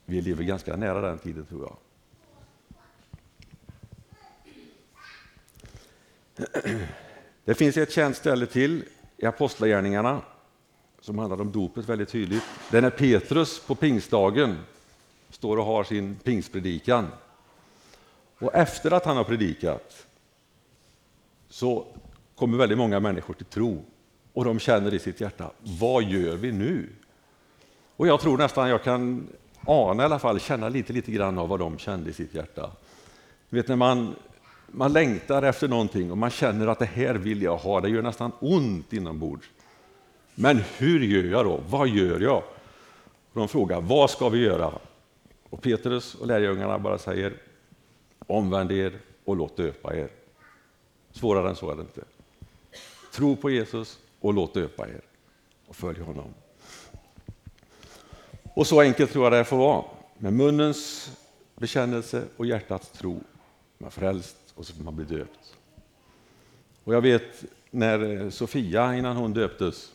vi 0.04 0.20
lever 0.20 0.44
ganska 0.44 0.76
nära 0.76 1.00
den 1.00 1.18
tiden 1.18 1.46
tror 1.46 1.62
jag. 1.62 1.76
Det 7.44 7.54
finns 7.54 7.76
ett 7.76 7.92
känt 7.92 8.16
ställe 8.16 8.46
till 8.46 8.84
i 9.16 9.26
Apostlagärningarna 9.26 10.20
som 11.00 11.18
handlar 11.18 11.40
om 11.40 11.52
dopet 11.52 11.88
väldigt 11.88 12.08
tydligt. 12.08 12.42
Det 12.70 12.78
är 12.78 12.82
när 12.82 12.90
Petrus 12.90 13.60
på 13.66 13.74
pingstdagen 13.74 14.58
står 15.30 15.56
och 15.56 15.64
har 15.64 15.84
sin 15.84 16.16
pingstpredikan. 16.16 17.06
Och 18.38 18.54
efter 18.54 18.90
att 18.90 19.04
han 19.04 19.16
har 19.16 19.24
predikat 19.24 20.06
så 21.48 21.86
kommer 22.34 22.58
väldigt 22.58 22.78
många 22.78 23.00
människor 23.00 23.34
till 23.34 23.46
tro 23.46 23.84
och 24.32 24.44
de 24.44 24.58
känner 24.58 24.94
i 24.94 24.98
sitt 24.98 25.20
hjärta, 25.20 25.50
vad 25.80 26.04
gör 26.04 26.36
vi 26.36 26.52
nu? 26.52 26.88
Och 27.96 28.06
jag 28.06 28.20
tror 28.20 28.38
nästan 28.38 28.68
jag 28.68 28.82
kan 28.82 29.28
ana 29.66 30.02
i 30.02 30.06
alla 30.06 30.18
fall, 30.18 30.40
känna 30.40 30.68
lite, 30.68 30.92
lite 30.92 31.12
grann 31.12 31.38
av 31.38 31.48
vad 31.48 31.60
de 31.60 31.78
kände 31.78 32.10
i 32.10 32.12
sitt 32.12 32.34
hjärta. 32.34 32.70
vet 33.48 33.68
när 33.68 33.76
man, 33.76 34.14
man 34.66 34.92
längtar 34.92 35.42
efter 35.42 35.68
någonting 35.68 36.10
och 36.10 36.18
man 36.18 36.30
känner 36.30 36.66
att 36.66 36.78
det 36.78 36.86
här 36.86 37.14
vill 37.14 37.42
jag 37.42 37.56
ha, 37.56 37.80
det 37.80 37.88
gör 37.88 38.02
nästan 38.02 38.32
ont 38.40 38.92
inombords. 38.92 39.46
Men 40.34 40.62
hur 40.78 41.00
gör 41.00 41.32
jag 41.32 41.44
då? 41.44 41.60
Vad 41.68 41.88
gör 41.88 42.20
jag? 42.20 42.42
De 43.32 43.48
frågar, 43.48 43.80
vad 43.80 44.10
ska 44.10 44.28
vi 44.28 44.38
göra? 44.38 44.72
Och 45.50 45.62
Petrus 45.62 46.14
och 46.14 46.26
lärjungarna 46.26 46.78
bara 46.78 46.98
säger, 46.98 47.36
omvänd 48.26 48.72
er 48.72 48.98
och 49.24 49.36
låt 49.36 49.56
döpa 49.56 49.96
er. 49.96 50.08
Svårare 51.12 51.48
än 51.48 51.56
så 51.56 51.70
är 51.70 51.76
det 51.76 51.82
inte. 51.82 52.04
Tro 53.12 53.36
på 53.36 53.50
Jesus 53.50 53.98
och 54.20 54.34
låt 54.34 54.54
döpa 54.54 54.88
er 54.88 55.00
och 55.66 55.76
följ 55.76 56.00
honom. 56.00 56.34
Och 58.54 58.66
så 58.66 58.80
enkelt 58.80 59.12
tror 59.12 59.24
jag 59.24 59.32
det 59.32 59.44
får 59.44 59.56
vara. 59.56 59.84
Med 60.18 60.32
munnens 60.32 61.10
bekännelse 61.54 62.22
och 62.36 62.46
hjärtats 62.46 62.90
tro. 62.90 63.20
Man 63.78 63.90
frälst 63.90 64.45
och 64.56 64.66
så 64.66 64.74
får 64.74 64.84
man 64.84 64.96
bli 64.96 65.04
döpt. 65.04 65.56
Och 66.84 66.94
jag 66.94 67.00
vet 67.00 67.44
när 67.70 68.22
eh, 68.22 68.30
Sofia, 68.30 68.96
innan 68.96 69.16
hon 69.16 69.32
döptes, 69.32 69.92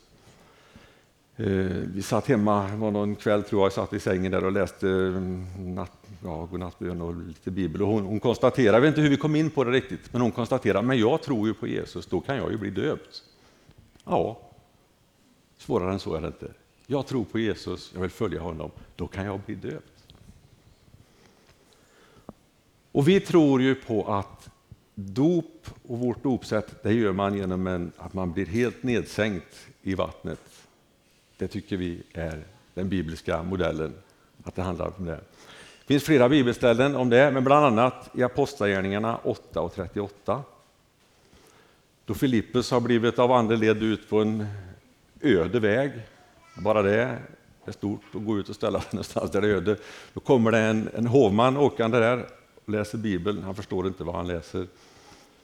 eh, 1.37 1.45
vi 1.93 2.01
satt 2.01 2.27
hemma, 2.27 2.67
det 2.67 2.77
var 2.77 2.91
någon 2.91 3.15
kväll 3.15 3.43
tror 3.43 3.61
jag, 3.61 3.65
jag 3.65 3.73
satt 3.73 3.93
i 3.93 3.99
sängen 3.99 4.31
där 4.31 4.45
och 4.45 4.51
läste 4.51 4.87
mm, 4.87 5.75
natt, 5.75 5.97
ja, 6.23 6.47
godnattbön 6.51 7.01
och 7.01 7.15
lite 7.15 7.51
bibel. 7.51 7.81
Och 7.81 7.87
hon, 7.87 8.05
hon 8.05 8.19
konstaterade, 8.19 8.77
jag 8.77 8.81
vet 8.81 8.87
inte 8.87 9.01
hur 9.01 9.09
vi 9.09 9.17
kom 9.17 9.35
in 9.35 9.49
på 9.49 9.63
det 9.63 9.71
riktigt, 9.71 10.13
men 10.13 10.21
hon 10.21 10.31
konstaterade, 10.31 10.87
men 10.87 10.99
jag 10.99 11.21
tror 11.21 11.47
ju 11.47 11.53
på 11.53 11.67
Jesus, 11.67 12.05
då 12.05 12.19
kan 12.19 12.37
jag 12.37 12.51
ju 12.51 12.57
bli 12.57 12.69
döpt. 12.69 13.23
Ja, 14.05 14.39
svårare 15.57 15.93
än 15.93 15.99
så 15.99 16.15
är 16.15 16.21
det 16.21 16.27
inte. 16.27 16.51
Jag 16.87 17.07
tror 17.07 17.23
på 17.23 17.39
Jesus, 17.39 17.91
jag 17.93 18.01
vill 18.01 18.09
följa 18.09 18.41
honom, 18.41 18.71
då 18.95 19.07
kan 19.07 19.25
jag 19.25 19.39
bli 19.39 19.55
döpt. 19.55 20.15
Och 22.91 23.07
vi 23.07 23.19
tror 23.19 23.61
ju 23.61 23.75
på 23.75 24.13
att 24.13 24.50
dop 25.05 25.67
och 25.87 25.99
vårt 25.99 26.23
dopsätt, 26.23 26.83
det 26.83 26.93
gör 26.93 27.11
man 27.11 27.37
genom 27.37 27.67
en, 27.67 27.91
att 27.97 28.13
man 28.13 28.33
blir 28.33 28.45
helt 28.45 28.83
nedsänkt 28.83 29.67
i 29.81 29.95
vattnet. 29.95 30.39
Det 31.37 31.47
tycker 31.47 31.77
vi 31.77 32.03
är 32.13 32.43
den 32.73 32.89
bibliska 32.89 33.43
modellen, 33.43 33.93
att 34.43 34.55
det 34.55 34.61
handlar 34.61 34.93
om 34.97 35.05
det. 35.05 35.11
Det 35.11 35.87
finns 35.87 36.03
flera 36.03 36.29
bibelställen 36.29 36.95
om 36.95 37.09
det, 37.09 37.31
men 37.31 37.43
bland 37.43 37.65
annat 37.65 38.09
i 38.13 38.23
Apostlagärningarna 38.23 39.17
8 39.17 39.61
och 39.61 39.73
38. 39.73 40.43
Då 42.05 42.13
Filippus 42.13 42.71
har 42.71 42.79
blivit 42.79 43.19
av 43.19 43.31
anden 43.31 43.59
ledd 43.59 43.83
ut 43.83 44.09
på 44.09 44.21
en 44.21 44.45
öde 45.21 45.59
väg, 45.59 45.91
bara 46.57 46.81
det 46.81 47.19
är 47.65 47.71
stort 47.71 48.01
att 48.13 48.25
gå 48.25 48.39
ut 48.39 48.49
och 48.49 48.55
ställa 48.55 48.81
sig 48.81 48.89
någonstans 48.91 49.31
där 49.31 49.41
det 49.41 49.47
är 49.47 49.55
öde. 49.55 49.77
Då 50.13 50.19
kommer 50.19 50.51
det 50.51 50.59
en, 50.59 50.89
en 50.95 51.07
hovman 51.07 51.57
åkande 51.57 51.99
där 51.99 52.25
och 52.65 52.69
läser 52.69 52.97
Bibeln. 52.97 53.43
Han 53.43 53.55
förstår 53.55 53.87
inte 53.87 54.03
vad 54.03 54.15
han 54.15 54.27
läser. 54.27 54.67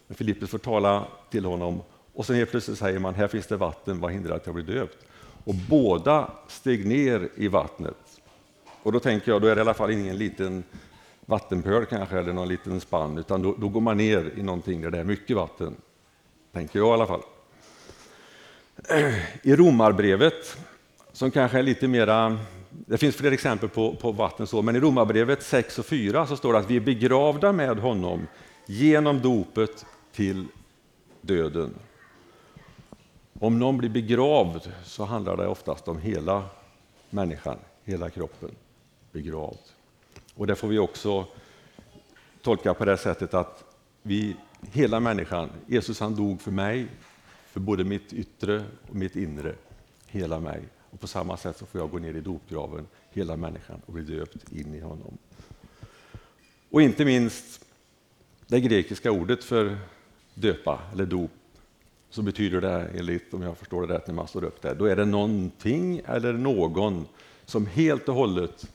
Men 0.08 0.16
Filippus 0.16 0.50
får 0.50 0.58
tala 0.58 1.08
till 1.30 1.46
honom 1.46 1.82
och 2.14 2.26
sen 2.26 2.36
helt 2.36 2.52
plötsligt 2.52 2.78
säger 2.78 3.00
man, 3.00 3.16
här 3.16 3.28
finns 3.28 3.48
det 3.48 3.58
vatten, 3.58 4.00
vad 4.00 4.12
hindrar 4.12 4.36
att 4.36 4.46
jag 4.46 4.56
blir 4.56 4.66
döpt? 4.66 4.98
Och 5.44 5.56
båda 5.70 6.32
steg 6.48 6.86
ner 6.86 7.30
i 7.36 7.48
vattnet. 7.48 8.22
Och 8.84 8.92
då 8.92 9.00
tänker 9.00 9.32
jag, 9.32 9.42
då 9.42 9.48
är 9.48 9.56
det 9.56 9.60
i 9.60 9.62
alla 9.62 9.74
fall 9.74 9.92
ingen 9.92 10.18
liten 10.18 10.64
vattenpöl 11.26 11.86
kanske, 11.86 12.20
eller 12.20 12.34
någon 12.34 12.48
liten 12.48 12.80
spann, 12.80 13.18
utan 13.18 13.42
då, 13.42 13.56
då 13.60 13.70
går 13.70 13.82
man 13.82 13.98
ner 13.98 14.32
i 14.36 14.44
någonting 14.44 14.82
där 14.82 14.92
det 14.92 15.00
är 15.00 15.04
mycket 15.04 15.36
vatten. 15.36 15.76
Tänker 16.54 16.80
jag 16.80 16.88
i 16.88 16.92
alla 16.92 17.08
fall. 17.08 17.22
I 19.42 19.56
Romarbrevet, 19.56 20.58
som 21.12 21.32
kanske 21.32 21.60
är 21.60 21.64
lite 21.64 21.88
mera 21.88 22.38
det 22.70 22.98
finns 22.98 23.16
fler 23.16 23.32
exempel 23.32 23.70
på, 23.70 23.96
på 23.96 24.12
vatten, 24.12 24.48
så, 24.48 24.62
men 24.62 24.76
i 24.76 24.80
Romarbrevet 24.80 25.44
6 25.44 25.80
och 25.80 25.86
4 25.86 26.28
så 26.28 26.38
står 26.38 26.54
det 26.54 26.60
att 26.60 26.70
vi 26.70 26.76
är 26.76 26.82
begravda 26.82 27.52
med 27.52 27.80
honom 27.80 28.28
genom 28.66 29.22
dopet 29.22 29.86
till 30.18 30.48
döden. 31.22 31.74
Om 33.40 33.60
någon 33.60 33.78
blir 33.78 33.90
begravd 33.90 34.72
så 34.84 35.06
handlar 35.06 35.38
det 35.38 35.48
oftast 35.48 35.88
om 35.88 35.98
hela 35.98 36.46
människan, 37.10 37.58
hela 37.84 38.10
kroppen 38.10 38.52
begravd. 39.12 39.60
Och 40.36 40.48
det 40.48 40.56
får 40.56 40.68
vi 40.68 40.80
också 40.80 41.26
tolka 42.42 42.74
på 42.74 42.86
det 42.86 42.98
sättet 42.98 43.34
att 43.34 43.64
vi, 44.02 44.36
hela 44.72 45.00
människan, 45.00 45.50
Jesus 45.68 46.00
han 46.00 46.16
dog 46.16 46.42
för 46.42 46.52
mig, 46.52 46.88
för 47.48 47.60
både 47.60 47.84
mitt 47.84 48.14
yttre 48.14 48.64
och 48.90 48.96
mitt 48.96 49.16
inre, 49.16 49.56
hela 50.08 50.40
mig. 50.40 50.62
Och 50.92 51.00
på 51.00 51.08
samma 51.08 51.38
sätt 51.38 51.58
så 51.58 51.66
får 51.66 51.82
jag 51.82 51.92
gå 51.92 51.98
ner 51.98 52.14
i 52.14 52.22
dopgraven, 52.22 52.88
hela 53.12 53.38
människan, 53.38 53.82
och 53.86 53.94
bli 53.94 54.04
döpt 54.04 54.52
in 54.52 54.74
i 54.74 54.80
honom. 54.80 55.18
Och 56.70 56.82
inte 56.82 57.06
minst 57.06 57.66
det 58.48 58.60
grekiska 58.60 59.12
ordet 59.12 59.44
för 59.44 59.78
döpa 60.39 60.79
eller 60.94 61.06
dop, 61.06 61.32
så 62.10 62.22
betyder 62.22 62.62
det 62.62 62.89
enligt, 62.96 63.34
om 63.34 63.41
jag 63.41 63.58
förstår 63.58 63.88
det 63.88 63.94
rätt 63.94 64.08
när 64.08 64.13
man 64.13 64.27
står 64.27 64.44
upp 64.44 64.62
där, 64.62 64.75
då 64.75 64.86
är 64.86 64.96
det 64.96 65.06
någonting 65.06 66.01
eller 66.06 66.34
någon 66.34 67.06
som 67.46 67.65
helt 67.65 68.10
och 68.10 68.15
hållet 68.15 68.72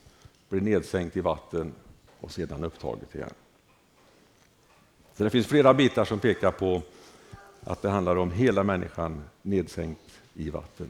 blir 0.49 0.61
nedsänkt 0.61 1.17
i 1.17 1.21
vatten 1.21 1.73
och 2.19 2.31
sedan 2.31 2.63
upptaget 2.63 3.15
igen. 3.15 3.33
Så 5.13 5.23
det 5.23 5.29
finns 5.29 5.47
flera 5.47 5.73
bitar 5.73 6.05
som 6.05 6.19
pekar 6.19 6.51
på 6.51 6.81
att 7.63 7.81
det 7.81 7.89
handlar 7.89 8.15
om 8.15 8.31
hela 8.31 8.63
människan 8.63 9.23
nedsänkt 9.41 10.19
i 10.33 10.49
vatten. 10.49 10.87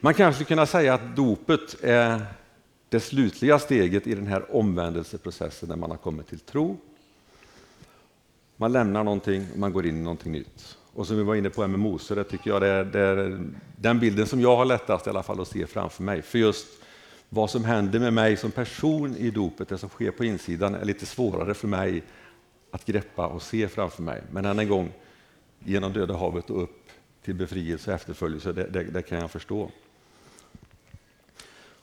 Man 0.00 0.14
kanske 0.14 0.44
kunna 0.44 0.66
säga 0.66 0.94
att 0.94 1.16
dopet 1.16 1.76
är 1.82 2.22
det 2.88 3.00
slutliga 3.00 3.58
steget 3.58 4.06
i 4.06 4.14
den 4.14 4.26
här 4.26 4.56
omvändelseprocessen 4.56 5.68
när 5.68 5.76
man 5.76 5.90
har 5.90 5.98
kommit 5.98 6.28
till 6.28 6.40
tro. 6.40 6.76
Man 8.60 8.72
lämnar 8.72 9.04
någonting 9.04 9.46
och 9.52 9.58
man 9.58 9.72
går 9.72 9.86
in 9.86 9.96
i 9.96 10.02
någonting 10.02 10.32
nytt. 10.32 10.76
Och 10.92 11.06
som 11.06 11.16
vi 11.16 11.22
var 11.22 11.34
inne 11.34 11.50
på 11.50 11.66
med 11.66 11.80
Mose, 11.80 12.14
det 12.14 12.24
tycker 12.24 12.50
jag 12.50 12.62
det 12.62 12.68
är, 12.68 12.84
det 12.84 13.00
är, 13.00 13.40
den 13.76 14.00
bilden 14.00 14.26
som 14.26 14.40
jag 14.40 14.56
har 14.56 14.64
lättast 14.64 15.06
i 15.06 15.10
alla 15.10 15.22
fall 15.22 15.40
att 15.40 15.48
se 15.48 15.66
framför 15.66 16.02
mig. 16.02 16.22
För 16.22 16.38
just 16.38 16.66
vad 17.28 17.50
som 17.50 17.64
händer 17.64 17.98
med 17.98 18.12
mig 18.12 18.36
som 18.36 18.50
person 18.50 19.16
i 19.16 19.30
dopet, 19.30 19.68
det 19.68 19.78
som 19.78 19.88
sker 19.88 20.10
på 20.10 20.24
insidan, 20.24 20.74
är 20.74 20.84
lite 20.84 21.06
svårare 21.06 21.54
för 21.54 21.68
mig 21.68 22.02
att 22.70 22.84
greppa 22.84 23.26
och 23.26 23.42
se 23.42 23.68
framför 23.68 24.02
mig. 24.02 24.22
Men 24.30 24.44
än 24.44 24.58
en 24.58 24.68
gång, 24.68 24.92
genom 25.64 25.92
Döda 25.92 26.16
havet 26.16 26.50
och 26.50 26.62
upp 26.62 26.88
till 27.24 27.34
befrielse 27.34 27.90
och 27.90 27.94
efterföljelse, 27.94 28.52
det, 28.52 28.66
det, 28.66 28.84
det 28.84 29.02
kan 29.02 29.18
jag 29.18 29.30
förstå. 29.30 29.70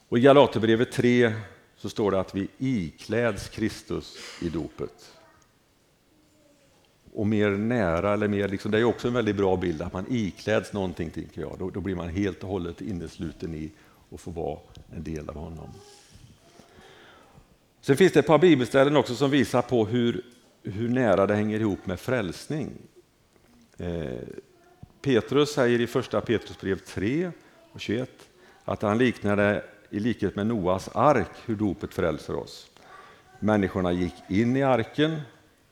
Och 0.09 0.17
I 0.17 0.21
Galaterbrevet 0.21 0.91
3 0.91 1.33
så 1.77 1.89
står 1.89 2.11
det 2.11 2.19
att 2.19 2.35
vi 2.35 2.47
ikläds 2.57 3.49
Kristus 3.49 4.17
i 4.41 4.49
dopet. 4.49 5.14
Och 7.15 7.27
mer 7.27 7.49
nära, 7.49 8.13
eller 8.13 8.27
mer 8.27 8.47
liksom, 8.47 8.71
det 8.71 8.79
är 8.79 8.83
också 8.83 9.07
en 9.07 9.13
väldigt 9.13 9.35
bra 9.35 9.57
bild, 9.57 9.81
att 9.81 9.93
man 9.93 10.05
ikläds 10.09 10.73
någonting, 10.73 11.09
tänker 11.09 11.41
jag. 11.41 11.55
Då, 11.59 11.69
då 11.69 11.81
blir 11.81 11.95
man 11.95 12.09
helt 12.09 12.43
och 12.43 12.49
hållet 12.49 12.81
innesluten 12.81 13.55
i 13.55 13.71
och 14.09 14.19
får 14.19 14.31
vara 14.31 14.59
en 14.95 15.03
del 15.03 15.29
av 15.29 15.35
honom. 15.35 15.69
Sen 17.81 17.97
finns 17.97 18.13
det 18.13 18.19
ett 18.19 18.27
par 18.27 18.39
bibelställen 18.39 18.97
också 18.97 19.15
som 19.15 19.31
visar 19.31 19.61
på 19.61 19.85
hur, 19.85 20.21
hur 20.63 20.89
nära 20.89 21.27
det 21.27 21.35
hänger 21.35 21.59
ihop 21.59 21.85
med 21.85 21.99
frälsning. 21.99 22.71
Eh, 23.77 24.19
Petrus 25.01 25.53
säger 25.53 25.81
i 25.81 25.87
första 25.87 26.21
Petrusbrev 26.21 26.79
3 26.79 27.31
och 27.71 27.79
21 27.79 28.09
att 28.65 28.81
han 28.81 28.97
liknade 28.97 29.63
i 29.89 29.99
likhet 29.99 30.35
med 30.35 30.47
Noas 30.47 30.89
ark 30.93 31.31
hur 31.45 31.55
dopet 31.55 31.93
frälser 31.93 32.35
oss. 32.35 32.67
Människorna 33.39 33.91
gick 33.91 34.13
in 34.29 34.55
i 34.55 34.63
arken 34.63 35.21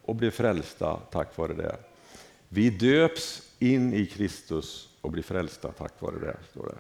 och 0.05 0.15
blev 0.15 0.31
frälsta 0.31 0.99
tack 1.11 1.37
vare 1.37 1.53
det. 1.53 1.75
Vi 2.49 2.69
döps 2.69 3.51
in 3.59 3.93
i 3.93 4.05
Kristus 4.05 4.89
och 5.01 5.11
blir 5.11 5.23
frälsta 5.23 5.71
tack 5.71 5.93
vare 5.99 6.19
det. 6.19 6.37
Står 6.51 6.65
det. 6.65 6.75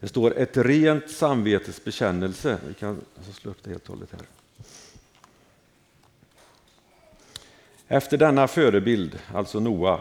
det 0.00 0.08
står 0.08 0.38
ett 0.38 0.56
rent 0.56 1.10
samvetes 1.10 1.84
bekännelse. 1.84 2.58
Vi 2.68 2.74
kan 2.74 3.00
alltså 3.16 3.32
slå 3.32 3.50
upp 3.50 3.62
det 3.62 3.70
helt 3.70 3.88
och 3.88 3.94
hållet 3.94 4.12
här. 4.12 4.26
Efter 7.88 8.18
denna 8.18 8.48
förebild, 8.48 9.18
alltså 9.34 9.60
Noa, 9.60 10.00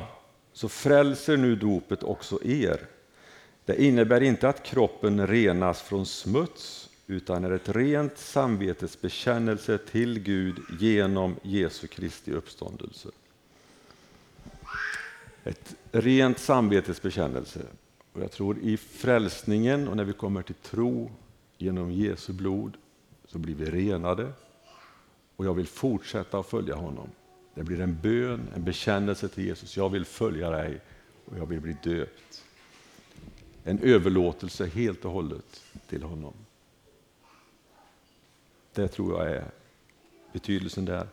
så 0.53 0.69
frälser 0.69 1.37
nu 1.37 1.55
dopet 1.55 2.03
också 2.03 2.43
er 2.43 2.87
det 3.65 3.83
innebär 3.83 4.21
inte 4.21 4.49
att 4.49 4.63
kroppen 4.63 5.27
renas 5.27 5.81
från 5.81 6.05
smuts 6.05 6.89
utan 7.08 7.43
är 7.43 7.51
ett 7.51 7.70
rent 7.70 8.17
samvetes 8.17 9.01
bekännelse 9.01 9.77
till 9.77 10.20
Gud 10.20 10.60
genom 10.79 11.36
Jesu 11.41 11.88
Kristi 11.88 12.31
uppståndelse. 12.31 13.10
Ett 15.43 15.75
rent 15.91 16.39
samvetes 16.39 17.01
bekännelse. 17.01 17.62
Och 18.13 18.22
jag 18.22 18.31
tror 18.31 18.60
i 18.60 18.77
frälsningen 18.77 19.88
och 19.88 19.98
när 19.98 20.03
vi 20.03 20.13
kommer 20.13 20.41
till 20.41 20.55
tro 20.55 21.12
genom 21.58 21.91
Jesu 21.91 22.34
blod 22.34 22.77
så 23.27 23.38
blir 23.38 23.55
vi 23.55 23.65
renade 23.65 24.31
och 25.36 25.46
jag 25.46 25.53
vill 25.53 25.67
fortsätta 25.67 26.39
att 26.39 26.48
följa 26.48 26.75
honom. 26.75 27.10
Det 27.53 27.63
blir 27.63 27.81
en 27.81 28.00
bön, 28.01 28.48
en 28.55 28.63
bekännelse 28.63 29.27
till 29.27 29.46
Jesus. 29.46 29.77
Jag 29.77 29.89
vill 29.89 30.05
följa 30.05 30.50
dig 30.50 30.81
och 31.25 31.38
jag 31.38 31.46
vill 31.46 31.60
bli 31.62 31.75
döpt 31.84 32.43
en 33.63 33.79
överlåtelse 33.79 34.65
helt 34.65 35.05
och 35.05 35.12
hållet 35.12 35.63
till 35.88 36.03
honom. 36.03 36.34
Det 38.73 38.87
tror 38.87 39.19
jag 39.19 39.31
är 39.31 39.45
betydelsen 40.33 40.85
där. 40.85 41.07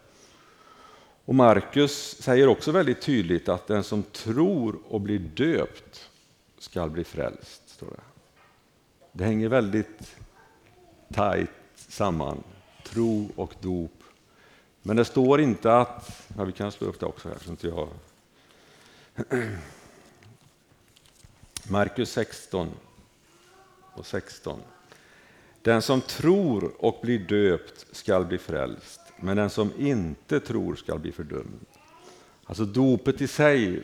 Och 1.24 1.34
Markus 1.34 2.22
säger 2.22 2.48
också 2.48 2.72
väldigt 2.72 3.02
tydligt 3.02 3.48
att 3.48 3.66
den 3.66 3.84
som 3.84 4.02
tror 4.02 4.78
och 4.88 5.00
blir 5.00 5.18
döpt 5.18 6.10
skall 6.58 6.90
bli 6.90 7.04
frälst. 7.04 7.68
Står 7.68 7.86
det. 7.86 8.00
det 9.12 9.24
hänger 9.24 9.48
väldigt 9.48 10.16
tajt 11.14 11.50
samman, 11.74 12.42
tro 12.84 13.30
och 13.36 13.54
dop. 13.60 14.02
Men 14.82 14.96
det 14.96 15.04
står 15.04 15.40
inte 15.40 15.76
att, 15.76 16.26
ja, 16.36 16.44
vi 16.44 16.52
kan 16.52 16.72
slå 16.72 16.86
upp 16.86 17.00
det 17.00 17.06
också 17.06 17.28
här 17.28 17.36
så 17.44 17.50
inte 17.50 17.68
jag 17.68 17.88
Markus 21.68 22.10
16 22.12 22.70
och 23.94 24.06
16. 24.06 24.60
Den 25.68 25.82
som 25.82 26.00
tror 26.00 26.72
och 26.78 26.98
blir 27.02 27.18
döpt 27.18 27.86
skall 27.92 28.26
bli 28.26 28.38
frälst, 28.38 29.00
men 29.20 29.36
den 29.36 29.50
som 29.50 29.72
inte 29.78 30.40
tror 30.40 30.74
skall 30.74 30.98
bli 30.98 31.12
fördömd. 31.12 31.66
Alltså 32.44 32.64
dopet 32.64 33.20
i 33.20 33.26
sig 33.26 33.82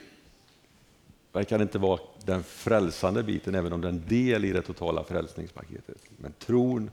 verkar 1.33 1.63
inte 1.63 1.79
vara 1.79 2.01
den 2.25 2.43
frälsande 2.43 3.23
biten, 3.23 3.55
även 3.55 3.73
om 3.73 3.81
det 3.81 3.89
är 3.89 3.93
en 3.93 4.09
del 4.09 4.45
i 4.45 4.53
det 4.53 4.63
totala 4.63 5.05
frälsningspaketet. 5.05 5.97
Men 6.17 6.33
tron, 6.33 6.91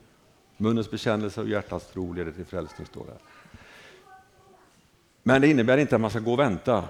munnens 0.58 0.92
bekännelse 0.92 1.42
och 1.42 1.50
hjärtats 1.50 1.92
tro 1.92 2.14
leder 2.14 2.32
till 2.32 2.46
frälsning, 2.46 2.88
står 2.88 3.06
det. 3.06 3.18
Men 5.24 5.42
det 5.42 5.48
innebär 5.48 5.78
inte 5.78 5.96
att 5.96 6.02
man 6.02 6.10
ska 6.10 6.20
gå 6.20 6.34
och 6.34 6.40
vänta. 6.40 6.84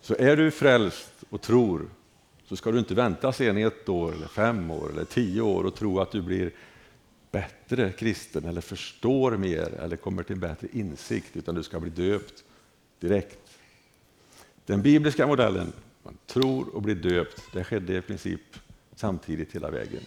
Så 0.00 0.14
är 0.18 0.36
du 0.36 0.50
frälst 0.50 1.12
och 1.30 1.40
tror, 1.40 1.88
så 2.44 2.56
ska 2.56 2.70
du 2.70 2.78
inte 2.78 2.94
vänta 2.94 3.32
sen 3.32 3.58
i 3.58 3.62
ett 3.62 3.88
år, 3.88 4.12
eller 4.12 4.28
fem 4.28 4.70
år 4.70 4.90
eller 4.90 5.04
tio 5.04 5.40
år 5.40 5.64
och 5.64 5.74
tro 5.74 6.00
att 6.00 6.10
du 6.10 6.22
blir 6.22 6.52
bättre 7.32 7.92
kristen 7.92 8.44
eller 8.44 8.60
förstår 8.60 9.36
mer 9.36 9.74
eller 9.74 9.96
kommer 9.96 10.22
till 10.22 10.36
bättre 10.36 10.68
insikt, 10.72 11.36
utan 11.36 11.54
du 11.54 11.62
ska 11.62 11.80
bli 11.80 11.90
döpt 11.90 12.44
direkt. 13.00 13.58
Den 14.66 14.82
bibliska 14.82 15.26
modellen 15.26 15.72
Man 16.02 16.18
tror 16.26 16.74
och 16.74 16.82
blir 16.82 16.94
döpt. 16.94 17.42
Det 17.52 17.64
skedde 17.64 17.96
i 17.96 18.00
princip 18.00 18.40
samtidigt 18.94 19.54
hela 19.54 19.70
vägen. 19.70 20.02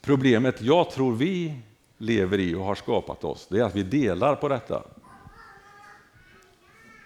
Problemet 0.00 0.62
jag 0.62 0.90
tror 0.90 1.16
vi 1.16 1.54
lever 1.98 2.38
i 2.38 2.54
och 2.54 2.64
har 2.64 2.74
skapat 2.74 3.24
oss, 3.24 3.46
det 3.50 3.58
är 3.58 3.64
att 3.64 3.74
vi 3.74 3.82
delar 3.82 4.36
på 4.36 4.48
detta. 4.48 4.82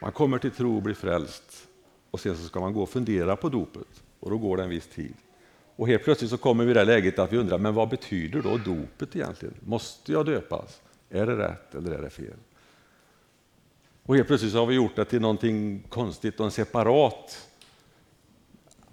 Man 0.00 0.12
kommer 0.12 0.38
till 0.38 0.50
tro 0.50 0.76
och 0.76 0.82
blir 0.82 0.94
frälst 0.94 1.68
och 2.10 2.20
sen 2.20 2.37
så 2.37 2.44
ska 2.44 2.60
man 2.60 2.72
gå 2.72 2.82
och 2.82 2.90
fundera 2.90 3.37
på 3.37 3.49
dopet 3.49 4.02
och 4.20 4.30
då 4.30 4.38
går 4.38 4.56
det 4.56 4.62
en 4.62 4.70
viss 4.70 4.87
tid. 4.87 5.14
Och 5.80 5.88
helt 5.88 6.04
plötsligt 6.04 6.30
så 6.30 6.38
kommer 6.38 6.64
vi 6.64 6.70
i 6.70 6.75
det 6.75 6.84
läget 6.84 7.18
att 7.18 7.32
vi 7.32 7.37
undrar, 7.37 7.58
men 7.58 7.75
vad 7.75 7.88
betyder 7.88 8.42
då 8.42 8.58
dopet 8.58 9.16
egentligen? 9.16 9.54
Måste 9.60 10.12
jag 10.12 10.26
döpas? 10.26 10.80
Är 11.10 11.26
det 11.26 11.37
rätt 11.37 11.75
eller 11.75 11.90
är 11.90 12.02
det 12.02 12.10
fel? 12.10 12.37
Och 14.02 14.16
helt 14.16 14.28
plötsligt 14.28 14.52
så 14.52 14.58
har 14.58 14.66
vi 14.66 14.75
gjort 14.75 14.96
det 14.96 15.04
till 15.04 15.20
någonting 15.20 15.82
konstigt 15.88 16.40
och 16.40 16.46
en 16.46 16.52
separat 16.52 17.49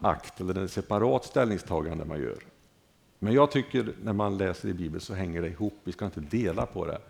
akt 0.02 0.42
eller 0.42 0.56
en 0.56 0.70
separat 0.70 1.26
ställningstagande 1.26 2.06
man 2.06 2.22
gör. 2.22 2.40
Men 3.20 3.34
jag 3.34 3.52
tycker 3.52 3.94
när 4.04 4.14
man 4.14 4.38
läser 4.38 4.70
i 4.70 4.74
Bibeln 4.74 5.02
så 5.02 5.14
hänger 5.14 5.42
det 5.42 5.48
ihop, 5.48 5.80
vi 5.84 5.92
ska 5.92 6.06
inte 6.06 6.22
dela 6.22 6.66
på 6.66 6.86
det. 6.86 7.02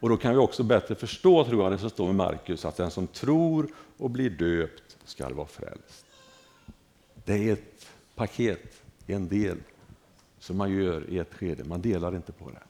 Och 0.00 0.08
då 0.08 0.16
kan 0.16 0.32
vi 0.32 0.38
också 0.38 0.62
bättre 0.62 0.94
förstå, 0.94 1.44
tror 1.44 1.62
jag, 1.62 1.72
det 1.72 1.78
som 1.78 1.90
står 1.90 2.06
med 2.06 2.14
Markus, 2.14 2.64
att 2.64 2.76
den 2.76 2.90
som 2.90 3.06
tror 3.06 3.68
och 3.96 4.10
blir 4.10 4.30
döpt 4.30 4.96
skall 5.04 5.34
vara 5.34 5.46
frälst. 5.46 6.06
Det 7.24 7.48
är 7.48 7.52
ett 7.52 7.86
paket, 8.14 8.83
en 9.06 9.28
del, 9.28 9.58
som 10.38 10.56
man 10.56 10.70
gör 10.70 11.10
i 11.10 11.18
ett 11.18 11.34
skede, 11.34 11.64
man 11.64 11.82
delar 11.82 12.16
inte 12.16 12.32
på 12.32 12.50
det. 12.50 12.62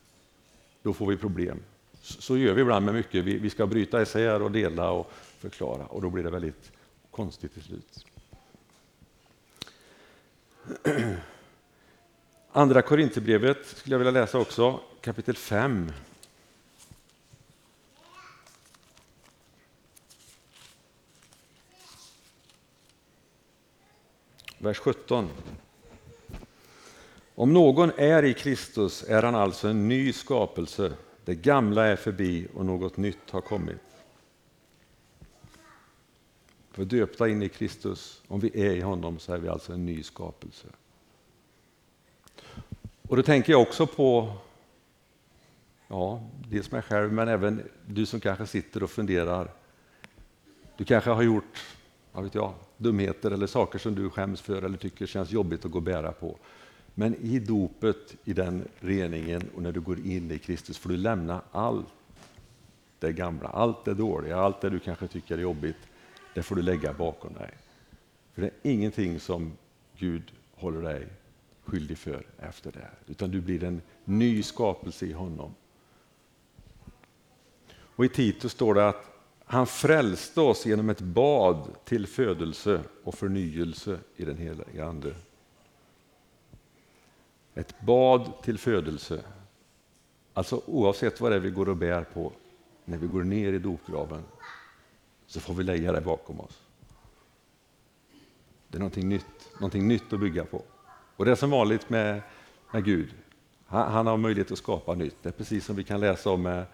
Då 0.82 0.92
får 0.92 1.06
vi 1.06 1.16
problem. 1.16 1.58
Så 2.02 2.36
gör 2.36 2.54
vi 2.54 2.60
ibland 2.60 2.84
med 2.84 2.94
mycket, 2.94 3.24
vi 3.24 3.50
ska 3.50 3.66
bryta 3.66 4.02
isär 4.02 4.42
och 4.42 4.52
dela 4.52 4.90
och 4.90 5.12
förklara 5.38 5.86
och 5.86 6.02
då 6.02 6.10
blir 6.10 6.24
det 6.24 6.30
väldigt 6.30 6.72
konstigt 7.10 7.54
till 7.54 7.62
slut. 7.62 8.06
Andra 12.52 12.82
Korinthierbrevet 12.82 13.66
skulle 13.66 13.94
jag 13.94 13.98
vilja 13.98 14.10
läsa 14.10 14.38
också, 14.38 14.80
kapitel 15.00 15.36
5. 15.36 15.92
Vers 24.58 24.78
17. 24.78 25.28
Om 27.34 27.52
någon 27.52 27.90
är 27.96 28.24
i 28.24 28.34
Kristus 28.34 29.04
är 29.08 29.22
han 29.22 29.34
alltså 29.34 29.68
en 29.68 29.88
ny 29.88 30.12
skapelse. 30.12 30.92
Det 31.24 31.34
gamla 31.34 31.86
är 31.86 31.96
förbi 31.96 32.48
och 32.54 32.66
något 32.66 32.96
nytt 32.96 33.30
har 33.30 33.40
kommit. 33.40 33.80
För 36.70 36.84
döpta 36.84 37.28
in 37.28 37.42
i 37.42 37.48
Kristus, 37.48 38.22
om 38.28 38.40
vi 38.40 38.66
är 38.66 38.74
i 38.74 38.80
honom 38.80 39.18
så 39.18 39.32
är 39.32 39.38
vi 39.38 39.48
alltså 39.48 39.72
en 39.72 39.86
ny 39.86 40.02
skapelse. 40.02 40.66
Och 43.02 43.16
då 43.16 43.22
tänker 43.22 43.52
jag 43.52 43.62
också 43.62 43.86
på 43.86 44.32
ja, 45.88 46.22
dels 46.48 46.70
mig 46.70 46.82
själv 46.82 47.12
men 47.12 47.28
även 47.28 47.62
du 47.86 48.06
som 48.06 48.20
kanske 48.20 48.46
sitter 48.46 48.82
och 48.82 48.90
funderar. 48.90 49.50
Du 50.76 50.84
kanske 50.84 51.10
har 51.10 51.22
gjort 51.22 51.64
vad 52.12 52.24
vet 52.24 52.34
jag, 52.34 52.54
dumheter 52.76 53.30
eller 53.30 53.46
saker 53.46 53.78
som 53.78 53.94
du 53.94 54.10
skäms 54.10 54.40
för 54.40 54.62
eller 54.62 54.78
tycker 54.78 55.06
känns 55.06 55.30
jobbigt 55.30 55.64
att 55.64 55.70
gå 55.70 55.78
och 55.78 55.82
bära 55.82 56.12
på. 56.12 56.38
Men 56.94 57.14
i 57.14 57.38
dopet, 57.38 58.16
i 58.24 58.32
den 58.32 58.68
reningen 58.80 59.42
och 59.54 59.62
när 59.62 59.72
du 59.72 59.80
går 59.80 59.98
in 59.98 60.30
i 60.30 60.38
Kristus 60.38 60.78
får 60.78 60.90
du 60.90 60.96
lämna 60.96 61.42
allt 61.52 61.86
det 62.98 63.12
gamla, 63.12 63.48
allt 63.48 63.84
det 63.84 63.94
dåliga, 63.94 64.36
allt 64.36 64.60
det 64.60 64.70
du 64.70 64.78
kanske 64.78 65.08
tycker 65.08 65.38
är 65.38 65.42
jobbigt. 65.42 65.76
Det 66.34 66.42
får 66.42 66.56
du 66.56 66.62
lägga 66.62 66.92
bakom 66.92 67.32
dig. 67.32 67.50
För 68.34 68.42
det 68.42 68.46
är 68.46 68.70
ingenting 68.70 69.20
som 69.20 69.52
Gud 69.98 70.32
håller 70.54 70.82
dig 70.82 71.06
skyldig 71.64 71.98
för 71.98 72.26
efter 72.38 72.72
det. 72.72 72.90
Utan 73.06 73.30
du 73.30 73.40
blir 73.40 73.64
en 73.64 73.82
ny 74.04 74.42
skapelse 74.42 75.06
i 75.06 75.12
honom. 75.12 75.54
Och 77.72 78.04
I 78.04 78.08
Titus 78.08 78.52
står 78.52 78.74
det 78.74 78.88
att 78.88 79.10
han 79.44 79.66
frälste 79.66 80.40
oss 80.40 80.66
genom 80.66 80.90
ett 80.90 81.00
bad 81.00 81.68
till 81.84 82.06
födelse 82.06 82.80
och 83.04 83.14
förnyelse 83.14 83.98
i 84.16 84.24
den 84.24 84.38
heliga 84.38 84.84
Ande. 84.84 85.14
Ett 87.54 87.80
bad 87.80 88.42
till 88.42 88.58
födelse. 88.58 89.24
Alltså 90.32 90.62
oavsett 90.66 91.20
vad 91.20 91.32
det 91.32 91.36
är 91.36 91.40
vi 91.40 91.50
går 91.50 91.68
och 91.68 91.76
bär 91.76 92.04
på 92.04 92.32
när 92.84 92.98
vi 92.98 93.06
går 93.06 93.24
ner 93.24 93.52
i 93.52 93.58
dopgraven 93.58 94.22
så 95.26 95.40
får 95.40 95.54
vi 95.54 95.64
lägga 95.64 95.92
det 95.92 96.00
bakom 96.00 96.40
oss. 96.40 96.60
Det 98.68 98.76
är 98.76 98.80
någonting 98.80 99.08
nytt, 99.08 99.52
någonting 99.54 99.88
nytt 99.88 100.12
att 100.12 100.20
bygga 100.20 100.44
på. 100.44 100.62
Och 101.16 101.24
det 101.24 101.30
är 101.30 101.34
som 101.34 101.50
vanligt 101.50 101.90
med, 101.90 102.22
med 102.72 102.84
Gud. 102.84 103.14
Han, 103.66 103.92
han, 103.92 104.06
har 104.06 104.16
möjlighet 104.16 104.52
att 104.52 104.58
skapa 104.58 104.94
nytt. 104.94 105.16
Det 105.22 105.28
är 105.28 105.32
precis 105.32 105.64
som 105.64 105.76
vi 105.76 105.84
kan 105.84 106.00
läsa 106.00 106.30
om 106.30 106.42
med, 106.42 106.56
när 106.56 106.66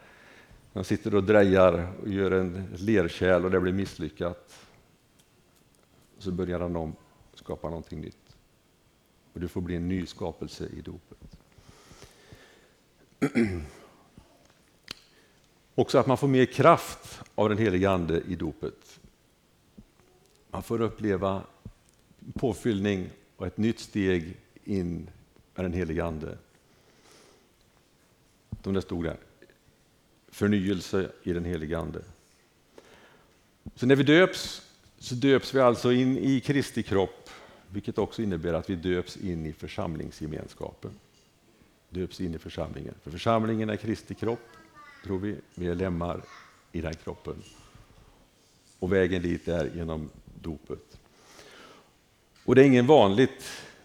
han 0.74 0.84
sitter 0.84 1.14
och 1.14 1.24
drejar 1.24 1.92
och 2.02 2.08
gör 2.08 2.30
en 2.30 2.76
lerkärl 2.78 3.44
och 3.44 3.50
det 3.50 3.60
blir 3.60 3.72
misslyckat. 3.72 4.66
Så 6.18 6.32
börjar 6.32 6.60
han 6.60 6.76
om 6.76 6.96
skapa 7.34 7.68
någonting 7.68 8.00
nytt. 8.00 8.29
Och 9.32 9.40
du 9.40 9.48
får 9.48 9.60
bli 9.60 9.76
en 9.76 9.88
ny 9.88 10.06
skapelse 10.06 10.66
i 10.66 10.80
dopet. 10.80 11.18
Också 15.74 15.98
att 15.98 16.06
man 16.06 16.18
får 16.18 16.28
mer 16.28 16.44
kraft 16.44 17.20
av 17.34 17.48
den 17.48 17.58
helige 17.58 17.90
Ande 17.90 18.22
i 18.28 18.34
dopet. 18.34 19.00
Man 20.50 20.62
får 20.62 20.80
uppleva 20.80 21.42
påfyllning 22.34 23.10
och 23.36 23.46
ett 23.46 23.56
nytt 23.56 23.80
steg 23.80 24.36
in 24.64 25.10
med 25.54 25.64
den 25.64 25.72
helige 25.72 26.04
Ande. 26.04 26.38
De 28.62 28.74
det 28.74 28.82
stod 28.82 29.04
där. 29.04 29.16
Förnyelse 30.28 31.10
i 31.22 31.32
den 31.32 31.44
helige 31.44 31.78
Ande. 31.78 32.02
Så 33.74 33.86
när 33.86 33.96
vi 33.96 34.02
döps 34.02 34.62
så 34.98 35.14
döps 35.14 35.54
vi 35.54 35.60
alltså 35.60 35.92
in 35.92 36.18
i 36.18 36.40
Kristi 36.40 36.82
kropp, 36.82 37.19
vilket 37.72 37.98
också 37.98 38.22
innebär 38.22 38.52
att 38.52 38.70
vi 38.70 38.76
döps 38.76 39.16
in 39.16 39.46
i 39.46 39.52
församlingsgemenskapen. 39.52 40.90
Döps 41.88 42.20
in 42.20 42.34
i 42.34 42.38
församlingen. 42.38 42.94
För 43.02 43.10
församlingen 43.10 43.70
är 43.70 43.76
Kristi 43.76 44.14
kropp, 44.14 44.48
tror 45.04 45.18
vi. 45.18 45.36
Vi 45.54 45.66
är 45.66 45.74
lemmar 45.74 46.22
i 46.72 46.80
den 46.80 46.94
kroppen. 46.94 47.34
Och 48.78 48.92
vägen 48.92 49.22
dit 49.22 49.48
är 49.48 49.70
genom 49.74 50.10
dopet. 50.42 50.98
Och 52.44 52.54
det 52.54 52.62
är 52.62 52.66
ingen 52.66 52.86
vanligt 52.86 53.44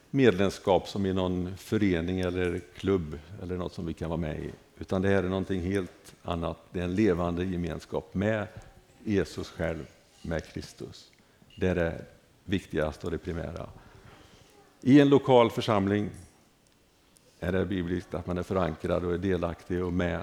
medlemskap 0.10 0.88
som 0.88 1.06
i 1.06 1.14
någon 1.14 1.58
förening 1.58 2.20
eller 2.20 2.62
klubb 2.76 3.20
eller 3.42 3.58
något 3.58 3.74
som 3.74 3.86
vi 3.86 3.94
kan 3.94 4.10
vara 4.10 4.20
med 4.20 4.40
i, 4.40 4.52
utan 4.78 5.02
det 5.02 5.08
här 5.08 5.24
är 5.24 5.30
någonting 5.30 5.62
helt 5.62 6.16
annat. 6.24 6.58
Det 6.72 6.80
är 6.80 6.84
en 6.84 6.96
levande 6.96 7.46
gemenskap 7.46 8.14
med 8.14 8.48
Jesus 9.04 9.50
själv, 9.50 9.86
med 10.22 10.46
Kristus. 10.46 11.12
Det 11.60 11.68
är 11.68 12.06
viktigaste 12.46 13.08
och 13.08 13.12
det 13.12 13.18
primära. 13.18 13.70
I 14.82 15.02
en 15.02 15.10
lokal 15.10 15.52
församling 15.52 16.10
är 17.40 17.52
det 17.52 17.66
bibliskt 17.66 18.14
att 18.14 18.28
man 18.28 18.38
är 18.38 18.44
förankrad 18.44 19.06
och 19.06 19.14
är 19.14 19.18
delaktig 19.18 19.84
och 19.84 19.94
med, 19.94 20.22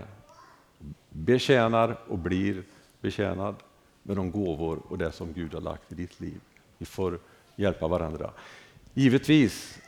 betjänar 1.11 1.99
och 2.09 2.19
blir 2.19 2.63
betjänad 3.01 3.55
med 4.03 4.17
de 4.17 4.31
gåvor 4.31 4.83
och 4.89 4.99
det 4.99 5.13
som 5.13 5.33
Gud 5.33 5.55
har 5.55 5.61
lagt 5.61 5.93
i 5.93 5.95
ditt 5.95 6.21
liv. 6.21 6.41
Vi 6.79 6.87
får 6.87 7.19
hjälpa 7.57 7.89
varandra. 7.89 8.31
Givetvis 8.95 9.79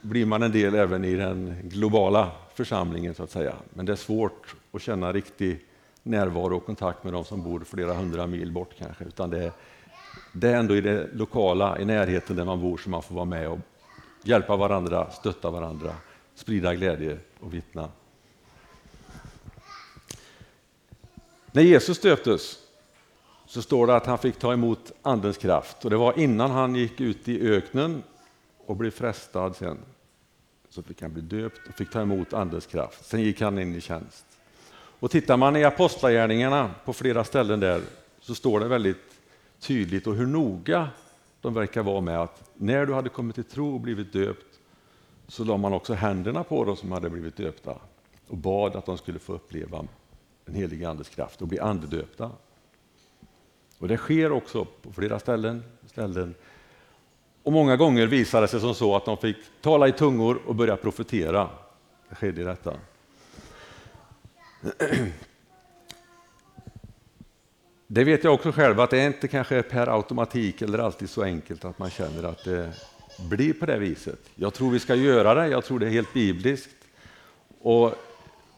blir 0.00 0.26
man 0.26 0.42
en 0.42 0.52
del 0.52 0.74
även 0.74 1.04
i 1.04 1.14
den 1.14 1.54
globala 1.62 2.30
församlingen, 2.54 3.14
så 3.14 3.22
att 3.22 3.30
säga. 3.30 3.54
men 3.74 3.86
det 3.86 3.92
är 3.92 3.96
svårt 3.96 4.56
att 4.72 4.82
känna 4.82 5.12
riktig 5.12 5.64
närvaro 6.02 6.56
och 6.56 6.66
kontakt 6.66 7.04
med 7.04 7.12
de 7.12 7.24
som 7.24 7.42
bor 7.42 7.60
flera 7.60 7.94
hundra 7.94 8.26
mil 8.26 8.52
bort 8.52 8.74
kanske, 8.78 9.04
utan 9.04 9.30
det 9.30 9.44
är, 9.44 9.52
det 10.32 10.48
är 10.48 10.56
ändå 10.56 10.76
i 10.76 10.80
det 10.80 11.08
lokala, 11.12 11.78
i 11.78 11.84
närheten 11.84 12.36
där 12.36 12.44
man 12.44 12.60
bor, 12.60 12.76
som 12.76 12.90
man 12.90 13.02
får 13.02 13.14
vara 13.14 13.24
med 13.24 13.48
och 13.48 13.58
hjälpa 14.22 14.56
varandra, 14.56 15.10
stötta 15.10 15.50
varandra, 15.50 15.94
sprida 16.34 16.74
glädje 16.74 17.18
och 17.40 17.54
vittna. 17.54 17.88
När 21.52 21.62
Jesus 21.62 22.00
döptes 22.00 22.58
så 23.46 23.62
står 23.62 23.86
det 23.86 23.96
att 23.96 24.06
han 24.06 24.18
fick 24.18 24.38
ta 24.38 24.52
emot 24.52 24.92
Andens 25.02 25.38
kraft. 25.38 25.84
Och 25.84 25.90
det 25.90 25.96
var 25.96 26.18
innan 26.18 26.50
han 26.50 26.74
gick 26.74 27.00
ut 27.00 27.28
i 27.28 27.48
öknen 27.48 28.02
och 28.66 28.76
blev 28.76 28.90
frestad 28.90 29.56
sen. 29.56 29.78
Så 30.68 30.82
fick 30.82 31.02
han 31.02 31.12
bli 31.12 31.22
döpt 31.22 31.68
och 31.68 31.74
fick 31.74 31.90
ta 31.90 32.00
emot 32.00 32.32
Andens 32.32 32.66
kraft. 32.66 33.04
Sen 33.04 33.20
gick 33.20 33.40
han 33.40 33.58
in 33.58 33.74
i 33.74 33.80
tjänst. 33.80 34.24
Och 34.72 35.10
tittar 35.10 35.36
man 35.36 35.56
i 35.56 35.64
Apostlagärningarna 35.64 36.70
på 36.84 36.92
flera 36.92 37.24
ställen 37.24 37.60
där 37.60 37.82
så 38.20 38.34
står 38.34 38.60
det 38.60 38.68
väldigt 38.68 39.09
tydligt 39.60 40.06
och 40.06 40.14
hur 40.14 40.26
noga 40.26 40.88
de 41.40 41.54
verkar 41.54 41.82
vara 41.82 42.00
med 42.00 42.20
att 42.20 42.50
när 42.54 42.86
du 42.86 42.94
hade 42.94 43.08
kommit 43.08 43.34
till 43.34 43.44
tro 43.44 43.74
och 43.74 43.80
blivit 43.80 44.12
döpt 44.12 44.60
så 45.28 45.44
la 45.44 45.56
man 45.56 45.72
också 45.72 45.94
händerna 45.94 46.44
på 46.44 46.64
dem 46.64 46.76
som 46.76 46.92
hade 46.92 47.10
blivit 47.10 47.36
döpta 47.36 47.76
och 48.28 48.36
bad 48.36 48.76
att 48.76 48.86
de 48.86 48.98
skulle 48.98 49.18
få 49.18 49.32
uppleva 49.32 49.84
den 50.44 50.54
helige 50.54 50.88
Andes 50.88 51.08
kraft 51.08 51.42
och 51.42 51.48
bli 51.48 51.58
andedöpta. 51.58 52.30
Och 53.78 53.88
det 53.88 53.96
sker 53.96 54.32
också 54.32 54.64
på 54.82 54.92
flera 54.92 55.18
ställen. 55.18 55.62
ställen. 55.86 56.34
Och 57.42 57.52
många 57.52 57.76
gånger 57.76 58.06
visade 58.06 58.44
det 58.44 58.48
sig 58.48 58.60
som 58.60 58.74
så 58.74 58.96
att 58.96 59.04
de 59.04 59.16
fick 59.16 59.36
tala 59.60 59.88
i 59.88 59.92
tungor 59.92 60.40
och 60.46 60.54
börja 60.54 60.76
profetera. 60.76 61.50
Det 62.08 62.14
skedde 62.14 62.40
i 62.40 62.44
detta. 62.44 62.76
Det 67.92 68.04
vet 68.04 68.24
jag 68.24 68.34
också 68.34 68.52
själv 68.52 68.80
att 68.80 68.90
det 68.90 69.00
är 69.00 69.06
inte 69.06 69.28
kanske 69.28 69.62
per 69.62 69.86
automatik 69.86 70.62
eller 70.62 70.78
alltid 70.78 71.10
så 71.10 71.22
enkelt 71.22 71.64
att 71.64 71.78
man 71.78 71.90
känner 71.90 72.22
att 72.22 72.44
det 72.44 72.72
blir 73.30 73.52
på 73.52 73.66
det 73.66 73.78
viset. 73.78 74.18
Jag 74.34 74.54
tror 74.54 74.70
vi 74.70 74.80
ska 74.80 74.94
göra 74.94 75.34
det, 75.34 75.48
jag 75.48 75.64
tror 75.64 75.78
det 75.78 75.86
är 75.86 75.90
helt 75.90 76.12
bibliskt. 76.12 76.70
Och 77.60 77.94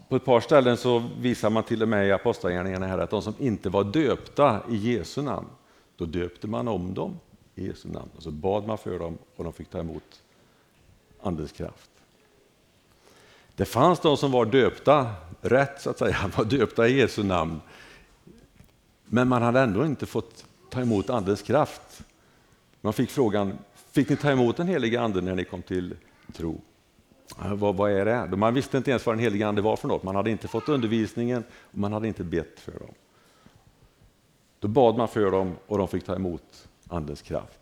på 0.08 0.16
ett 0.16 0.24
par 0.24 0.40
ställen 0.40 0.76
så 0.76 0.98
visar 1.20 1.50
man 1.50 1.62
till 1.62 1.82
och 1.82 1.88
med 1.88 2.08
i 2.08 2.12
Apostlagärningarna 2.12 2.86
här 2.86 2.98
att 2.98 3.10
de 3.10 3.22
som 3.22 3.34
inte 3.38 3.68
var 3.68 3.84
döpta 3.84 4.60
i 4.70 4.76
Jesu 4.76 5.22
namn, 5.22 5.48
då 5.96 6.04
döpte 6.04 6.46
man 6.46 6.68
om 6.68 6.94
dem 6.94 7.18
i 7.54 7.66
Jesu 7.66 7.88
namn. 7.88 8.10
Och 8.16 8.22
så 8.22 8.30
bad 8.30 8.66
man 8.66 8.78
för 8.78 8.98
dem 8.98 9.18
och 9.36 9.44
de 9.44 9.52
fick 9.52 9.70
ta 9.70 9.78
emot 9.78 10.22
Andens 11.22 11.52
kraft. 11.52 11.90
Det 13.56 13.64
fanns 13.64 14.00
de 14.00 14.16
som 14.16 14.32
var 14.32 14.44
döpta 14.44 15.14
rätt, 15.40 15.80
så 15.80 15.90
att 15.90 15.98
säga, 15.98 16.16
var 16.36 16.44
döpta 16.44 16.88
i 16.88 16.98
Jesu 16.98 17.22
namn. 17.22 17.60
Men 19.14 19.28
man 19.28 19.42
hade 19.42 19.60
ändå 19.60 19.86
inte 19.86 20.06
fått 20.06 20.46
ta 20.70 20.80
emot 20.80 21.10
Andens 21.10 21.42
kraft. 21.42 22.04
Man 22.80 22.92
fick 22.92 23.10
frågan, 23.10 23.58
fick 23.74 24.08
ni 24.08 24.16
ta 24.16 24.30
emot 24.30 24.56
den 24.56 24.66
helige 24.66 25.00
anden 25.00 25.24
när 25.24 25.34
ni 25.34 25.44
kom 25.44 25.62
till 25.62 25.96
tro? 26.32 26.60
Vad, 27.36 27.76
vad 27.76 27.90
är 27.90 28.04
det? 28.04 28.36
Man 28.36 28.54
visste 28.54 28.76
inte 28.76 28.90
ens 28.90 29.06
vad 29.06 29.14
den 29.14 29.20
helige 29.20 29.46
Ande 29.46 29.62
var 29.62 29.76
för 29.76 29.88
något. 29.88 30.02
Man 30.02 30.16
hade 30.16 30.30
inte 30.30 30.48
fått 30.48 30.68
undervisningen 30.68 31.44
och 31.52 31.78
man 31.78 31.92
hade 31.92 32.08
inte 32.08 32.24
bett 32.24 32.60
för 32.60 32.72
dem. 32.72 32.94
Då 34.60 34.68
bad 34.68 34.96
man 34.96 35.08
för 35.08 35.30
dem 35.30 35.56
och 35.66 35.78
de 35.78 35.88
fick 35.88 36.04
ta 36.04 36.14
emot 36.14 36.68
Andens 36.88 37.22
kraft. 37.22 37.60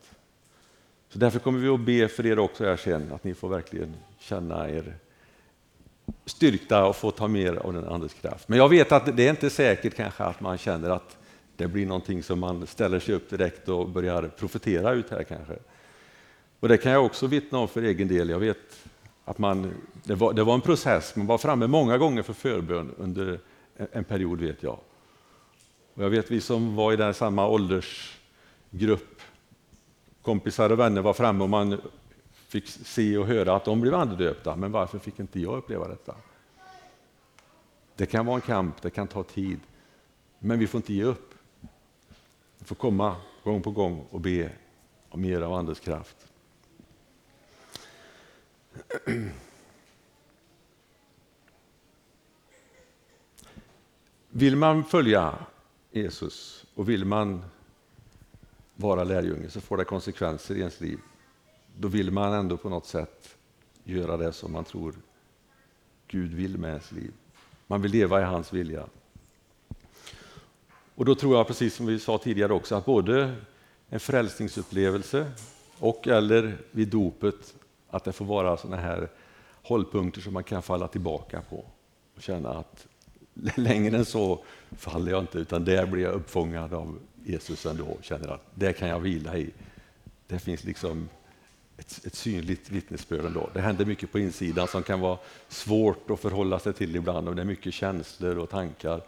Så 1.09 1.19
därför 1.19 1.39
kommer 1.39 1.59
vi 1.59 1.69
att 1.69 1.81
be 1.81 2.09
för 2.09 2.27
er 2.27 2.39
också 2.39 2.65
här 2.65 2.77
sen, 2.77 3.13
att 3.13 3.25
ni 3.25 3.35
får 3.35 3.49
verkligen 3.49 3.97
känna 4.19 4.71
er 4.71 4.97
styrkta 6.25 6.85
och 6.85 6.97
få 6.97 7.11
ta 7.11 7.29
mer 7.29 7.55
av 7.57 7.73
den 7.73 7.89
Andens 7.89 8.15
kraft. 8.15 8.49
Men 8.49 8.59
jag 8.59 8.69
vet 8.69 8.93
att 8.93 9.17
det 9.17 9.27
är 9.27 9.31
inte 9.31 9.51
säkert 9.51 9.97
kanske 9.97 10.25
att 10.25 10.41
man 10.41 10.59
känner 10.59 10.91
att 10.91 11.17
det 11.61 11.69
blir 11.69 11.87
någonting 11.87 12.23
som 12.23 12.41
man 12.41 12.67
ställer 12.67 13.01
sig 13.01 13.15
upp 13.15 13.31
direkt 13.31 13.69
och 13.69 13.89
börjar 13.89 14.29
profetera 14.29 14.93
ut 14.93 15.11
här 15.11 15.23
kanske. 15.23 15.57
Och 16.61 16.69
det 16.69 16.77
kan 16.77 16.93
jag 16.93 17.05
också 17.05 17.27
vittna 17.27 17.59
om 17.59 17.69
för 17.69 17.83
egen 17.83 18.09
del. 18.09 18.29
Jag 18.29 18.39
vet 18.39 18.89
att 19.25 19.39
man, 19.39 19.75
det, 20.05 20.15
var, 20.15 20.33
det 20.33 20.45
var 20.45 20.55
en 20.55 20.61
process, 20.61 21.17
man 21.17 21.27
var 21.27 21.39
framme 21.39 21.67
många 21.67 21.99
gånger 21.99 22.23
för 22.23 22.33
förbön 22.33 22.95
under 22.99 23.41
en 23.93 24.05
period 24.05 24.41
vet 24.41 24.63
jag. 24.63 24.79
Och 25.95 26.05
jag 26.05 26.11
vet 26.11 26.31
vi 26.31 26.41
som 26.41 26.77
var 26.77 26.93
i 26.93 26.97
den 26.97 27.15
samma 27.15 27.49
åldersgrupp, 27.49 29.21
kompisar 30.23 30.71
och 30.71 30.79
vänner 30.79 31.03
var 31.03 31.13
framme 31.13 31.45
och 31.45 31.51
man 31.51 31.81
fick 32.49 32.69
se 32.69 33.19
och 33.19 33.27
höra 33.27 33.57
att 33.57 33.65
de 33.65 33.81
blev 33.81 33.95
andedöpta, 33.95 34.57
men 34.57 34.73
varför 34.73 34.99
fick 34.99 35.21
inte 35.21 35.41
jag 35.41 35.59
uppleva 35.59 35.89
detta? 35.89 36.15
Det 37.97 38.07
kan 38.07 38.27
vara 38.27 38.37
en 38.37 38.41
kamp, 38.41 38.83
det 38.83 38.91
kan 38.91 39.07
ta 39.07 39.23
tid, 39.23 39.61
men 40.39 40.59
vi 40.59 40.67
får 40.67 40.79
inte 40.79 40.95
ge 40.95 41.05
upp. 41.05 41.30
Vi 42.61 42.67
får 42.67 42.75
komma 42.75 43.17
gång 43.45 43.63
på 43.63 43.71
gång 43.71 44.07
och 44.11 44.21
be 44.21 44.53
om 45.09 45.21
mer 45.21 45.41
av 45.41 45.53
Andens 45.53 45.81
kraft. 45.81 46.17
Vill 54.29 54.57
man 54.57 54.85
följa 54.85 55.35
Jesus 55.91 56.67
och 56.75 56.89
vill 56.89 57.05
man 57.05 57.45
vara 58.77 59.05
lärjunge 59.05 59.51
så 59.51 59.61
får 59.61 59.77
det 59.77 59.85
konsekvenser 59.85 60.55
i 60.55 60.59
ens 60.59 60.81
liv. 60.81 60.99
Då 61.77 61.89
vill 61.89 62.11
man 62.11 62.33
ändå 62.33 62.57
på 62.57 62.69
något 62.69 62.87
sätt 62.87 63.37
göra 63.85 64.17
det 64.17 64.33
som 64.33 64.53
man 64.53 64.65
tror 64.65 64.95
Gud 66.07 66.35
vill 66.35 66.59
med 66.59 66.71
ens 66.71 66.93
liv. 66.93 67.13
Man 67.67 67.83
vill 67.83 67.93
leva 67.93 68.21
i 68.21 68.25
hans 68.25 68.53
vilja. 68.53 68.87
Och 70.95 71.05
då 71.05 71.15
tror 71.15 71.37
jag, 71.37 71.47
precis 71.47 71.75
som 71.75 71.87
vi 71.87 71.99
sa 71.99 72.19
tidigare 72.19 72.53
också, 72.53 72.75
att 72.75 72.85
både 72.85 73.35
en 73.89 74.01
frälsningsupplevelse 74.01 75.33
och 75.79 76.09
eller 76.09 76.59
vid 76.71 76.89
dopet, 76.89 77.55
att 77.91 78.05
det 78.05 78.13
får 78.13 78.25
vara 78.25 78.57
sådana 78.57 78.83
här 78.83 79.09
hållpunkter 79.63 80.21
som 80.21 80.33
man 80.33 80.45
kan 80.45 80.63
falla 80.63 80.89
tillbaka 80.89 81.43
på 81.51 81.65
och 82.17 82.23
känna 82.23 82.51
att 82.51 82.87
längre 83.57 83.97
än 83.97 84.05
så 84.05 84.45
faller 84.71 85.13
jag 85.13 85.23
inte, 85.23 85.39
utan 85.39 85.65
där 85.65 85.87
blir 85.87 86.03
jag 86.03 86.15
uppfångad 86.15 86.75
av 86.75 86.99
Jesus 87.25 87.67
ändå 87.67 87.85
och 87.85 88.05
känner 88.05 88.29
att 88.29 88.45
det 88.55 88.73
kan 88.73 88.89
jag 88.89 89.01
vila 89.01 89.37
i. 89.37 89.51
Det 90.27 90.39
finns 90.39 90.65
liksom 90.65 91.09
ett, 91.77 92.07
ett 92.07 92.15
synligt 92.15 92.71
vittnesbörd 92.71 93.25
ändå. 93.25 93.51
Det 93.55 93.61
händer 93.61 93.85
mycket 93.85 94.13
på 94.13 94.19
insidan 94.19 94.69
som 94.69 94.83
kan 94.83 95.01
vara 95.01 95.19
svårt 95.49 96.11
att 96.11 96.21
förhålla 96.21 96.59
sig 96.59 96.73
till 96.73 96.97
ibland 96.97 97.29
och 97.29 97.37
det 97.37 97.43
är 97.43 97.47
mycket 97.47 97.75
känslor 97.75 98.39
och 98.39 98.51
tankar 98.51 99.03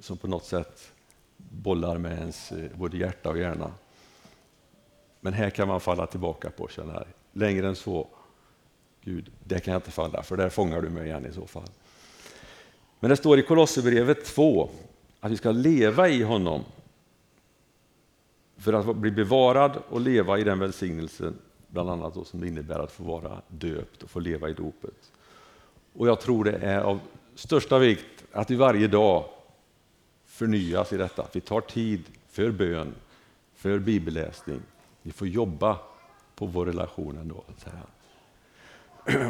som 0.00 0.16
på 0.16 0.28
något 0.28 0.44
sätt 0.44 0.92
bollar 1.36 1.98
med 1.98 2.18
ens 2.18 2.52
eh, 2.52 2.70
både 2.74 2.96
hjärta 2.96 3.30
och 3.30 3.38
hjärna. 3.38 3.70
Men 5.20 5.32
här 5.32 5.50
kan 5.50 5.68
man 5.68 5.80
falla 5.80 6.06
tillbaka 6.06 6.50
på 6.50 6.64
och 6.64 6.70
känna, 6.70 7.04
längre 7.32 7.68
än 7.68 7.76
så, 7.76 8.08
Gud, 9.00 9.30
det 9.44 9.60
kan 9.60 9.72
jag 9.72 9.78
inte 9.78 9.90
falla, 9.90 10.22
för 10.22 10.36
där 10.36 10.48
fångar 10.48 10.82
du 10.82 10.88
mig 10.90 11.06
igen 11.06 11.26
i 11.26 11.32
så 11.32 11.46
fall. 11.46 11.68
Men 13.00 13.10
det 13.10 13.16
står 13.16 13.38
i 13.38 13.42
Kolosserbrevet 13.42 14.24
2 14.24 14.70
att 15.20 15.32
vi 15.32 15.36
ska 15.36 15.50
leva 15.50 16.08
i 16.08 16.22
honom 16.22 16.64
för 18.56 18.72
att 18.72 18.96
bli 18.96 19.10
bevarad 19.10 19.72
och 19.88 20.00
leva 20.00 20.38
i 20.38 20.44
den 20.44 20.58
välsignelsen, 20.58 21.38
bland 21.68 21.90
annat 21.90 22.14
då 22.14 22.24
som 22.24 22.40
det 22.40 22.48
innebär 22.48 22.78
att 22.78 22.92
få 22.92 23.04
vara 23.04 23.42
döpt 23.48 24.02
och 24.02 24.10
få 24.10 24.20
leva 24.20 24.48
i 24.48 24.52
dopet. 24.52 25.12
Och 25.92 26.08
jag 26.08 26.20
tror 26.20 26.44
det 26.44 26.56
är 26.56 26.80
av 26.80 27.00
största 27.34 27.78
vikt 27.78 28.24
att 28.32 28.50
vi 28.50 28.56
varje 28.56 28.88
dag 28.88 29.24
förnyas 30.34 30.92
i 30.92 30.96
detta, 30.96 31.26
vi 31.32 31.40
tar 31.40 31.60
tid 31.60 32.04
för 32.30 32.50
bön, 32.50 32.94
för 33.54 33.78
bibelläsning. 33.78 34.60
Vi 35.02 35.12
får 35.12 35.28
jobba 35.28 35.78
på 36.34 36.46
vår 36.46 36.66
relation 36.66 37.18
ändå. 37.18 37.44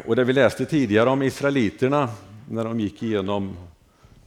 Och 0.07 0.17
det 0.17 0.25
vi 0.25 0.33
läste 0.33 0.67
tidigare 0.67 1.11
om 1.11 1.23
israeliterna 1.23 2.09
när 2.51 2.65
de 2.65 2.81
gick 2.81 3.03
igenom 3.03 3.57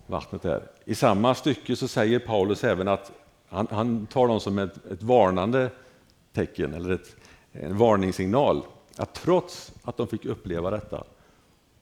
vattnet 0.07 0.41
där. 0.41 0.63
I 0.85 0.95
samma 0.95 1.35
stycke 1.35 1.75
så 1.75 1.87
säger 1.87 2.19
Paulus 2.19 2.63
även 2.63 2.87
att 2.87 3.11
han, 3.49 3.67
han 3.71 4.05
tar 4.05 4.27
dem 4.27 4.39
som 4.39 4.59
ett, 4.59 4.85
ett 4.91 5.03
varnande 5.03 5.69
tecken 6.33 6.73
eller 6.73 6.89
ett, 6.89 7.15
en 7.51 7.77
varningssignal. 7.77 8.63
Att 8.97 9.13
trots 9.13 9.73
att 9.83 9.97
de 9.97 10.07
fick 10.07 10.25
uppleva 10.25 10.71
detta 10.71 11.03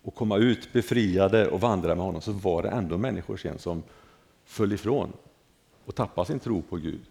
och 0.04 0.16
komma 0.16 0.38
ut 0.38 0.74
befriade 0.74 1.48
och 1.48 1.62
vandra 1.62 1.96
med 1.96 2.06
honom 2.06 2.22
så 2.22 2.32
var 2.32 2.64
det 2.64 2.70
ändå 2.70 2.98
människor 2.98 3.38
sen 3.38 3.60
som 3.60 3.84
föll 4.46 4.74
ifrån 4.74 5.14
och 5.86 5.96
tappade 5.96 6.28
sin 6.28 6.40
tro 6.40 6.62
på 6.62 6.76
Gud. 6.76 7.02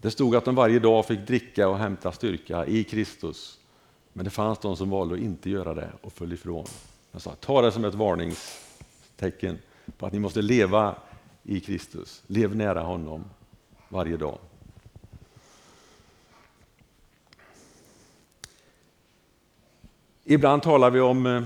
Det 0.00 0.10
stod 0.10 0.36
att 0.36 0.44
de 0.44 0.54
varje 0.54 0.78
dag 0.78 1.06
fick 1.06 1.26
dricka 1.26 1.68
och 1.68 1.78
hämta 1.78 2.12
styrka 2.12 2.66
i 2.66 2.84
Kristus. 2.84 3.60
Men 4.12 4.24
det 4.24 4.30
fanns 4.30 4.58
de 4.58 4.76
som 4.76 4.90
valde 4.90 5.14
att 5.14 5.20
inte 5.20 5.50
göra 5.50 5.74
det 5.74 5.92
och 6.02 6.12
föll 6.12 6.32
ifrån. 6.32 6.66
Jag 7.12 7.22
sa, 7.22 7.30
ta 7.30 7.62
det 7.62 7.72
som 7.72 7.84
ett 7.84 7.94
varningstecken 7.94 9.58
på 9.98 10.06
att 10.06 10.12
ni 10.12 10.18
måste 10.18 10.42
leva 10.42 10.94
i 11.42 11.60
Kristus. 11.60 12.22
Lev 12.26 12.56
nära 12.56 12.80
honom 12.80 13.24
varje 13.88 14.16
dag. 14.16 14.38
Ibland 20.24 20.62
talar 20.62 20.90
vi 20.90 21.00
om 21.00 21.26
eh, 21.26 21.42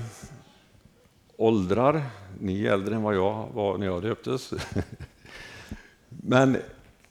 åldrar. 1.37 2.03
Ni 2.41 2.67
är 2.67 2.73
äldre 2.73 2.95
än 2.95 3.03
vad 3.03 3.15
jag 3.15 3.49
var 3.53 3.79
när 3.79 3.87
jag 3.87 4.03
döptes. 4.03 4.53
Men 6.09 6.57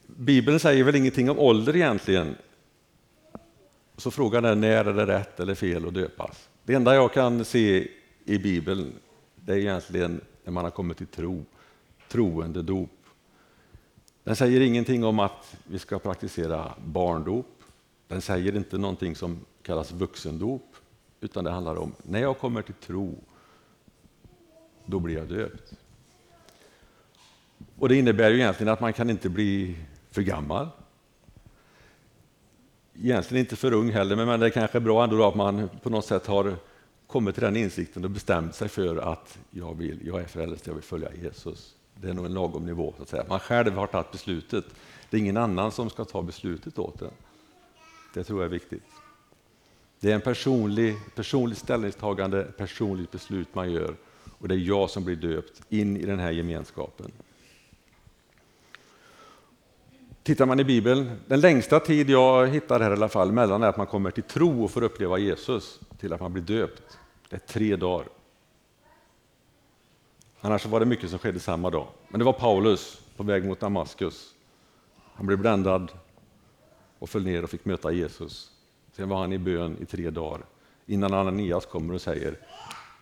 Bibeln 0.07 0.59
säger 0.59 0.83
väl 0.83 0.95
ingenting 0.95 1.29
om 1.29 1.39
ålder 1.39 1.75
egentligen. 1.75 2.36
Så 3.97 4.12
frågan 4.12 4.45
är 4.45 4.55
när 4.55 4.86
är 4.86 4.93
det 4.93 5.05
rätt 5.05 5.39
eller 5.39 5.55
fel 5.55 5.88
att 5.88 5.93
döpas? 5.93 6.49
Det 6.63 6.73
enda 6.73 6.95
jag 6.95 7.13
kan 7.13 7.45
se 7.45 7.88
i 8.25 8.38
Bibeln 8.38 8.93
det 9.36 9.53
är 9.53 9.57
egentligen 9.57 10.21
när 10.43 10.51
man 10.51 10.63
har 10.63 10.71
kommit 10.71 10.97
till 10.97 11.07
tro, 11.07 11.45
troende 12.09 12.62
dop. 12.62 12.89
Den 14.23 14.36
säger 14.36 14.62
ingenting 14.62 15.03
om 15.03 15.19
att 15.19 15.55
vi 15.63 15.79
ska 15.79 15.99
praktisera 15.99 16.73
barndop. 16.86 17.47
Den 18.07 18.21
säger 18.21 18.55
inte 18.55 18.77
någonting 18.77 19.15
som 19.15 19.39
kallas 19.62 19.91
vuxendop, 19.91 20.75
utan 21.21 21.43
det 21.43 21.51
handlar 21.51 21.75
om 21.75 21.93
när 22.03 22.21
jag 22.21 22.38
kommer 22.38 22.62
till 22.62 22.73
tro, 22.73 23.15
då 24.86 25.00
blir 25.00 25.17
jag 25.17 25.28
döpt. 25.28 25.74
Och 27.80 27.89
Det 27.89 27.96
innebär 27.96 28.30
ju 28.30 28.36
egentligen 28.36 28.74
att 28.74 28.80
man 28.80 28.93
kan 28.93 29.10
inte 29.10 29.30
bli 29.30 29.76
för 30.12 30.22
gammal. 30.22 30.69
Egentligen 32.96 33.39
inte 33.39 33.56
för 33.56 33.74
ung 33.74 33.91
heller, 33.91 34.15
men 34.15 34.39
det 34.39 34.46
är 34.46 34.50
kanske 34.50 34.80
bra 34.80 35.04
ändå 35.04 35.28
att 35.28 35.36
man 35.36 35.69
på 35.84 35.89
något 35.89 36.06
sätt 36.06 36.28
har 36.28 36.56
kommit 37.08 37.36
till 37.36 37.43
den 37.43 37.56
insikten 37.56 38.04
och 38.04 38.10
bestämt 38.10 38.56
sig 38.56 38.69
för 38.69 38.98
att 38.98 39.39
jag, 39.52 39.78
vill, 39.78 40.08
jag 40.08 40.22
är 40.22 40.26
frälst, 40.26 40.67
jag 40.67 40.74
vill 40.74 40.84
följa 40.84 41.10
Jesus. 41.24 41.76
Det 41.96 42.10
är 42.10 42.13
nog 42.13 42.26
en 42.26 42.34
lagom 42.34 42.65
nivå. 42.65 42.93
Så 42.98 43.04
att 43.04 43.10
säga. 43.10 43.26
Man 43.30 43.39
själv 43.39 43.74
har 43.74 43.88
tagit 43.88 44.12
beslutet. 44.12 44.65
Det 45.10 45.17
är 45.17 45.22
ingen 45.22 45.38
annan 45.38 45.72
som 45.72 45.89
ska 45.89 46.06
ta 46.06 46.22
beslutet 46.22 46.80
åt 46.80 47.02
en. 47.02 47.12
Det 48.13 48.24
tror 48.24 48.39
jag 48.39 48.46
är 48.46 48.52
viktigt. 48.52 48.84
Det 50.00 50.12
är 50.12 50.15
en 50.15 50.22
personlig, 50.22 50.96
personligt 51.15 51.58
ställningstagande, 51.58 52.43
personligt 52.43 53.12
beslut 53.12 53.56
man 53.56 53.72
gör 53.72 53.96
och 54.43 54.49
det 54.49 54.56
är 54.56 54.60
jag 54.60 54.89
som 54.89 55.03
blir 55.03 55.15
döpt 55.15 55.62
in 55.69 55.97
i 55.97 56.06
den 56.06 56.19
här 56.19 56.32
gemenskapen. 56.32 57.12
Tittar 60.23 60.45
man 60.45 60.60
i 60.60 60.63
Bibeln, 60.63 61.12
den 61.27 61.39
längsta 61.39 61.79
tid 61.79 62.10
jag 62.10 62.47
hittar 62.47 62.79
här 62.79 62.89
i 62.89 62.93
alla 62.93 63.10
fall, 63.10 63.32
mellan 63.32 63.63
att 63.63 63.77
man 63.77 63.88
kommer 63.88 64.12
till 64.12 64.23
tro 64.23 64.63
och 64.63 64.71
får 64.71 64.84
uppleva 64.84 65.17
Jesus 65.17 65.79
till 65.99 66.13
att 66.13 66.19
man 66.21 66.34
blir 66.34 66.43
döpt, 66.43 66.97
det 67.29 67.36
är 67.36 67.39
tre 67.39 67.75
dagar. 67.75 68.08
Annars 70.41 70.65
var 70.65 70.79
det 70.79 70.86
mycket 70.86 71.10
som 71.10 71.19
skedde 71.19 71.39
samma 71.39 71.69
dag. 71.69 71.88
Men 72.08 72.19
det 72.19 72.25
var 72.25 72.34
Paulus 72.34 73.01
på 73.17 73.23
väg 73.23 73.45
mot 73.45 73.60
Damaskus. 73.60 74.34
Han 75.13 75.25
blev 75.25 75.39
bländad 75.39 75.91
och 76.99 77.10
föll 77.10 77.23
ner 77.23 77.43
och 77.43 77.49
fick 77.49 77.65
möta 77.65 77.91
Jesus. 77.91 78.51
Sen 78.91 79.10
var 79.10 79.17
han 79.17 79.34
i 79.34 79.38
bön 79.38 79.77
i 79.82 79.86
tre 79.86 80.10
dagar 80.10 80.41
innan 80.86 81.13
Ananias 81.13 81.65
kommer 81.65 81.93
och 81.93 82.01
säger 82.01 82.38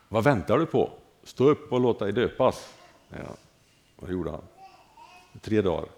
Vad 0.10 0.24
väntar 0.24 0.60
du 0.60 0.66
på? 0.66 0.92
Stå 1.24 1.50
upp 1.50 1.72
och 1.72 1.80
låt 1.82 2.00
dig 2.00 2.12
döpas. 2.12 2.74
Ja, 3.10 3.36
vad 3.96 4.12
gjorde 4.12 4.32
han? 4.32 4.42
Tre 5.42 5.62
dagar. 5.62 5.90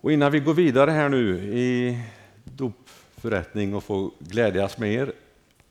Och 0.00 0.12
innan 0.12 0.32
vi 0.32 0.40
går 0.40 0.54
vidare 0.54 0.90
här 0.90 1.08
nu 1.08 1.38
i 1.38 1.98
dopförrättning 2.44 3.74
och 3.74 3.84
får 3.84 4.10
glädjas 4.18 4.78
med 4.78 4.92
er 4.92 5.12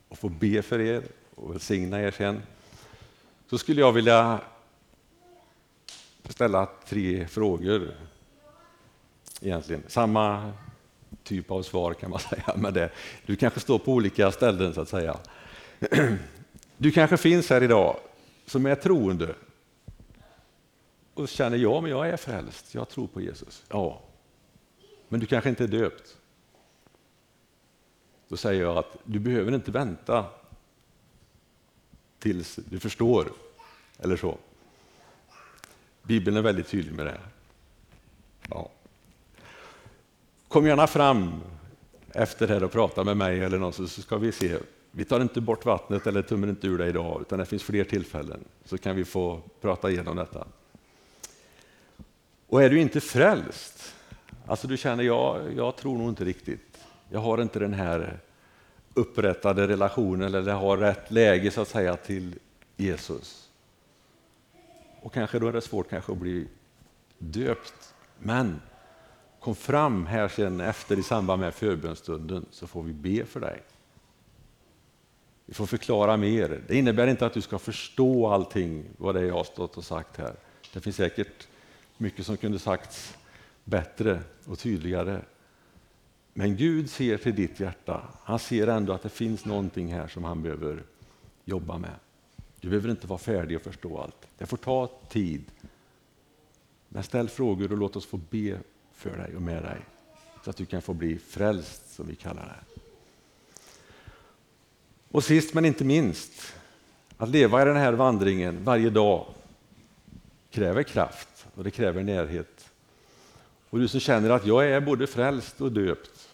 och 0.08 0.18
få 0.18 0.30
be 0.30 0.62
för 0.62 0.80
er 0.80 1.04
och 1.36 1.54
välsigna 1.54 2.02
er 2.02 2.12
sen, 2.12 2.42
så 3.50 3.58
skulle 3.58 3.82
jag 3.82 3.92
vilja 3.92 4.40
ställa 6.30 6.70
tre 6.86 7.28
frågor. 7.28 7.92
Egentligen 9.42 9.84
samma 9.88 10.52
typ 11.24 11.52
av 11.52 11.64
svar 11.64 11.94
kan 11.94 12.10
man 12.10 12.20
säga, 12.30 12.54
men 12.56 12.74
det, 12.74 12.90
du 13.26 13.36
kanske 13.36 13.60
står 13.60 13.80
på 13.80 13.94
olika 13.94 14.32
ställen 14.32 14.74
så 14.74 14.82
att 14.82 14.90
säga. 14.90 15.18
Du 16.78 16.92
kanske 16.92 17.18
finns 17.18 17.50
här 17.50 17.64
idag 17.64 18.00
som 18.46 18.66
är 18.66 18.76
troende 18.76 19.36
och 21.14 21.30
känner 21.30 21.58
ja, 21.58 21.82
men 21.82 21.92
jag 21.92 22.10
är 22.10 22.18
frälst, 22.18 22.76
jag 22.76 22.90
tror 22.90 23.08
på 23.08 23.22
Jesus. 23.22 23.64
Ja, 23.70 24.02
men 25.10 25.20
du 25.20 25.26
kanske 25.26 25.50
inte 25.50 25.64
är 25.64 25.68
döpt. 25.68 26.18
Då 28.28 28.38
säger 28.38 28.62
jag 28.62 28.78
att 28.78 28.98
du 29.04 29.20
behöver 29.20 29.52
inte 29.52 29.72
vänta 29.72 30.26
tills 32.20 32.56
du 32.56 32.80
förstår, 32.80 33.32
eller 34.00 34.18
så. 34.18 34.38
Bibeln 36.04 36.38
är 36.38 36.42
väldigt 36.42 36.68
tydlig 36.68 36.94
med 36.94 37.06
det. 37.06 37.20
Ja. 38.50 38.70
Kom 40.48 40.68
gärna 40.68 40.88
fram 40.88 41.42
efter 42.14 42.48
det 42.48 42.54
här 42.54 42.64
och 42.64 42.72
prata 42.72 43.04
med 43.04 43.18
mig 43.18 43.40
eller 43.40 43.60
någon 43.60 43.74
så 43.74 43.88
ska 43.88 44.18
vi 44.18 44.32
se. 44.32 44.58
Vi 44.92 45.06
tar 45.06 45.20
inte 45.20 45.42
bort 45.42 45.66
vattnet 45.66 46.08
eller 46.08 46.22
tummen 46.22 46.50
inte 46.50 46.68
ur 46.68 46.78
det 46.78 46.88
idag, 46.88 47.22
utan 47.22 47.40
det 47.40 47.46
finns 47.46 47.64
fler 47.64 47.84
tillfällen 47.84 48.44
så 48.66 48.78
kan 48.78 48.96
vi 48.96 49.06
få 49.06 49.42
prata 49.62 49.92
igenom 49.92 50.16
detta. 50.16 50.48
Och 52.48 52.64
är 52.64 52.70
du 52.70 52.80
inte 52.80 53.02
frälst, 53.02 53.96
alltså 54.46 54.68
du 54.68 54.78
känner 54.78 55.04
jag, 55.04 55.54
jag 55.56 55.76
tror 55.76 55.98
nog 55.98 56.10
inte 56.10 56.26
riktigt, 56.26 56.78
jag 57.10 57.20
har 57.20 57.42
inte 57.42 57.60
den 57.60 57.74
här 57.74 58.20
upprättade 58.94 59.68
relationen 59.68 60.36
eller 60.36 60.54
har 60.54 60.78
rätt 60.78 61.12
läge 61.12 61.52
så 61.52 61.62
att 61.62 61.68
säga 61.68 61.96
till 61.96 62.40
Jesus. 62.78 63.50
Och 65.02 65.14
kanske 65.14 65.40
då 65.40 65.48
är 65.48 65.54
det 65.54 65.62
svårt 65.62 65.90
kanske 65.90 66.12
att 66.12 66.18
bli 66.18 66.48
döpt. 67.18 67.94
Men 68.18 68.62
kom 69.40 69.56
fram 69.56 70.06
här 70.06 70.28
sen 70.28 70.62
efter 70.62 71.00
i 71.00 71.04
samband 71.04 71.40
med 71.40 71.54
förbönstunden 71.54 72.46
så 72.52 72.68
får 72.68 72.84
vi 72.84 72.94
be 72.94 73.26
för 73.26 73.40
dig. 73.40 73.62
Vi 75.46 75.54
får 75.54 75.66
förklara 75.66 76.18
mer. 76.18 76.62
Det 76.68 76.78
innebär 76.78 77.08
inte 77.08 77.26
att 77.26 77.34
du 77.34 77.42
ska 77.42 77.60
förstå 77.60 78.28
allting 78.28 78.86
vad 78.98 79.16
det 79.16 79.22
är 79.22 79.26
jag 79.26 79.34
har 79.34 79.44
stått 79.44 79.78
och 79.78 79.84
sagt 79.84 80.18
här. 80.18 80.36
Det 80.74 80.80
finns 80.82 80.96
säkert 80.96 81.48
mycket 81.98 82.26
som 82.26 82.38
kunde 82.38 82.60
sagts 82.60 83.18
bättre 83.64 84.20
och 84.46 84.60
tydligare. 84.60 85.22
Men 86.34 86.58
Gud 86.58 86.90
ser 86.90 87.18
till 87.18 87.36
ditt 87.36 87.60
hjärta. 87.60 88.02
Han 88.24 88.40
ser 88.40 88.68
ändå 88.68 88.94
att 88.94 89.04
det 89.04 89.10
finns 89.10 89.46
någonting 89.46 89.94
här 89.94 90.08
som 90.08 90.24
han 90.24 90.44
behöver 90.44 90.84
jobba 91.46 91.78
med. 91.78 91.96
Du 92.60 92.70
behöver 92.70 92.90
inte 92.90 93.08
vara 93.08 93.20
färdig 93.20 93.58
och 93.58 93.64
förstå 93.64 93.98
allt. 93.98 94.28
Det 94.38 94.46
får 94.46 94.58
ta 94.58 94.92
tid. 95.10 95.44
Men 96.90 97.04
ställ 97.04 97.30
frågor 97.30 97.72
och 97.72 97.78
låt 97.78 97.96
oss 97.96 98.06
få 98.06 98.18
be 98.30 98.60
för 98.94 99.18
dig 99.18 99.36
och 99.36 99.42
med 99.42 99.64
dig. 99.64 99.78
Så 100.44 100.50
att 100.50 100.58
du 100.58 100.66
kan 100.66 100.82
få 100.82 100.94
bli 100.94 101.18
frälst, 101.18 101.94
som 101.96 102.08
vi 102.08 102.16
kallar 102.16 102.46
det. 102.46 102.81
Och 105.12 105.24
sist 105.24 105.54
men 105.54 105.66
inte 105.66 105.84
minst, 105.84 106.54
att 107.18 107.30
leva 107.30 107.62
i 107.62 107.66
den 107.66 107.76
här 107.76 107.94
vandringen 107.94 108.64
varje 108.64 108.90
dag 108.90 109.26
kräver 110.52 110.84
kraft 110.84 111.46
och 111.56 111.64
det 111.64 111.72
kräver 111.72 112.04
närhet. 112.04 112.72
Och 113.70 113.80
du 113.80 113.88
som 113.88 114.00
känner 114.00 114.30
att 114.30 114.46
jag 114.46 114.70
är 114.70 114.82
både 114.82 115.08
frälst 115.08 115.62
och 115.62 115.72
döpt 115.72 116.30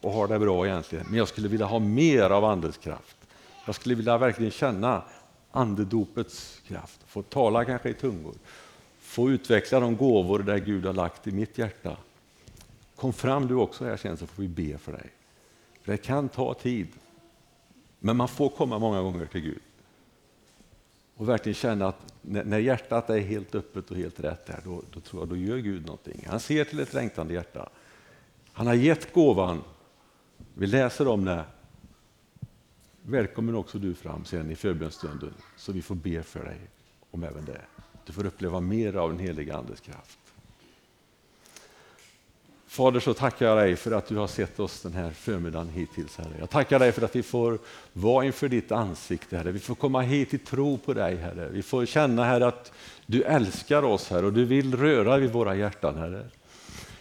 och 0.00 0.12
har 0.12 0.28
det 0.28 0.38
bra 0.38 0.66
egentligen, 0.66 1.06
men 1.08 1.18
jag 1.18 1.28
skulle 1.28 1.48
vilja 1.48 1.66
ha 1.66 1.78
mer 1.78 2.30
av 2.30 2.44
andens 2.44 2.76
kraft. 2.76 3.16
Jag 3.66 3.74
skulle 3.74 3.94
vilja 3.94 4.18
verkligen 4.18 4.52
känna 4.52 5.02
andedopets 5.50 6.60
kraft, 6.66 7.00
få 7.06 7.22
tala 7.22 7.64
kanske 7.64 7.88
i 7.88 7.94
tungor, 7.94 8.34
få 9.00 9.30
utveckla 9.30 9.80
de 9.80 9.96
gåvor 9.96 10.38
där 10.38 10.58
Gud 10.58 10.86
har 10.86 10.92
lagt 10.92 11.26
i 11.26 11.30
mitt 11.30 11.58
hjärta. 11.58 11.96
Kom 12.96 13.12
fram 13.12 13.46
du 13.46 13.54
också 13.54 13.84
här 13.84 13.96
sen 13.96 14.16
så 14.16 14.26
får 14.26 14.42
vi 14.42 14.48
be 14.48 14.78
för 14.78 14.92
dig. 14.92 15.06
För 15.82 15.92
det 15.92 15.98
kan 15.98 16.28
ta 16.28 16.54
tid, 16.54 16.88
men 18.00 18.16
man 18.16 18.28
får 18.28 18.48
komma 18.48 18.78
många 18.78 19.02
gånger 19.02 19.26
till 19.26 19.40
Gud. 19.40 19.60
Och 21.16 21.28
verkligen 21.28 21.54
känna 21.54 21.88
att 21.88 22.14
när 22.22 22.58
hjärtat 22.58 23.10
är 23.10 23.18
helt 23.18 23.54
öppet 23.54 23.90
och 23.90 23.96
helt 23.96 24.20
rätt 24.20 24.46
där, 24.46 24.60
då, 24.64 24.82
då 24.92 25.00
tror 25.00 25.22
jag 25.22 25.28
då 25.28 25.36
gör 25.36 25.58
Gud 25.58 25.86
någonting. 25.86 26.26
Han 26.28 26.40
ser 26.40 26.64
till 26.64 26.80
ett 26.80 26.94
längtande 26.94 27.34
hjärta. 27.34 27.68
Han 28.52 28.66
har 28.66 28.74
gett 28.74 29.12
gåvan. 29.12 29.62
Vi 30.54 30.66
läser 30.66 31.08
om 31.08 31.24
det 31.24 31.44
Välkommen 33.02 33.54
också 33.54 33.78
du 33.78 33.94
fram 33.94 34.24
sen 34.24 34.50
i 34.50 34.54
förbönstunden 34.54 35.34
så 35.56 35.72
vi 35.72 35.82
får 35.82 35.94
be 35.94 36.22
för 36.22 36.44
dig 36.44 36.58
om 37.10 37.24
även 37.24 37.44
det. 37.44 37.60
Du 38.06 38.12
får 38.12 38.26
uppleva 38.26 38.60
mer 38.60 38.96
av 38.96 39.10
den 39.10 39.18
heliga 39.18 39.56
Andes 39.56 39.80
kraft. 39.80 40.18
Fader, 42.70 43.00
så 43.00 43.14
tackar 43.14 43.46
jag 43.46 43.58
dig 43.58 43.76
för 43.76 43.92
att 43.92 44.06
du 44.06 44.16
har 44.16 44.26
sett 44.26 44.60
oss 44.60 44.82
den 44.82 44.92
här 44.92 45.10
förmiddagen 45.10 45.68
hittills. 45.68 46.16
Herre. 46.16 46.28
Jag 46.38 46.50
tackar 46.50 46.78
dig 46.78 46.92
för 46.92 47.02
att 47.02 47.16
vi 47.16 47.22
får 47.22 47.58
vara 47.92 48.24
inför 48.24 48.48
ditt 48.48 48.72
ansikte, 48.72 49.36
Herre. 49.36 49.52
Vi 49.52 49.58
får 49.58 49.74
komma 49.74 50.00
hit 50.00 50.34
i 50.34 50.38
tro 50.38 50.78
på 50.78 50.94
dig, 50.94 51.16
Herre. 51.16 51.48
Vi 51.52 51.62
får 51.62 51.86
känna, 51.86 52.24
Herre, 52.24 52.46
att 52.46 52.72
du 53.06 53.22
älskar 53.22 53.82
oss, 53.82 54.10
Herre, 54.10 54.26
och 54.26 54.32
du 54.32 54.44
vill 54.44 54.76
röra 54.76 55.16
vid 55.16 55.32
våra 55.32 55.54
hjärtan, 55.54 55.98
Herre. 55.98 56.22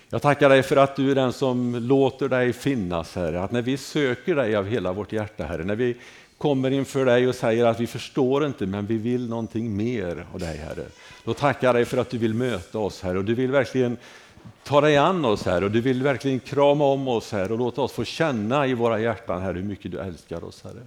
Jag 0.10 0.22
tackar 0.22 0.50
dig 0.50 0.64
för 0.64 0.76
att 0.76 0.96
du 0.96 1.12
är 1.12 1.16
den 1.16 1.34
som 1.34 1.76
låter 1.76 2.30
dig 2.30 2.54
finnas, 2.54 3.16
Herre. 3.16 3.44
Att 3.44 3.52
när 3.52 3.62
vi 3.62 3.78
söker 3.78 4.36
dig 4.36 4.56
av 4.56 4.66
hela 4.66 4.94
vårt 4.94 5.12
hjärta, 5.14 5.44
Herre, 5.44 5.64
när 5.64 5.76
vi 5.76 5.98
kommer 6.38 6.72
inför 6.72 7.06
dig 7.06 7.28
och 7.28 7.36
säger 7.36 7.66
att 7.66 7.80
vi 7.80 7.88
förstår 7.88 8.46
inte, 8.46 8.66
men 8.66 8.86
vi 8.86 8.98
vill 8.98 9.30
någonting 9.30 9.78
mer 9.78 10.26
av 10.34 10.40
dig, 10.40 10.58
Herre. 10.58 10.86
Då 11.24 11.34
tackar 11.34 11.68
jag 11.68 11.76
dig 11.76 11.86
för 11.86 11.98
att 11.98 12.10
du 12.10 12.18
vill 12.18 12.34
möta 12.34 12.80
oss, 12.80 13.02
Herre, 13.02 13.18
och 13.18 13.26
du 13.26 13.36
vill 13.36 13.52
verkligen 13.52 13.98
ta 14.64 14.82
dig 14.82 14.98
an 14.98 15.26
oss, 15.26 15.46
här 15.46 15.64
och 15.64 15.72
du 15.72 15.82
vill 15.82 16.04
verkligen 16.04 16.40
krama 16.40 16.86
om 16.86 17.08
oss, 17.08 17.32
här 17.32 17.52
och 17.52 17.58
låta 17.58 17.82
oss 17.82 17.92
få 17.92 18.04
känna 18.04 18.68
i 18.68 18.74
våra 18.74 19.00
hjärtan, 19.00 19.42
här 19.42 19.54
hur 19.54 19.64
mycket 19.64 19.92
du 19.92 20.00
älskar 20.00 20.44
oss, 20.44 20.64
Herre. 20.64 20.82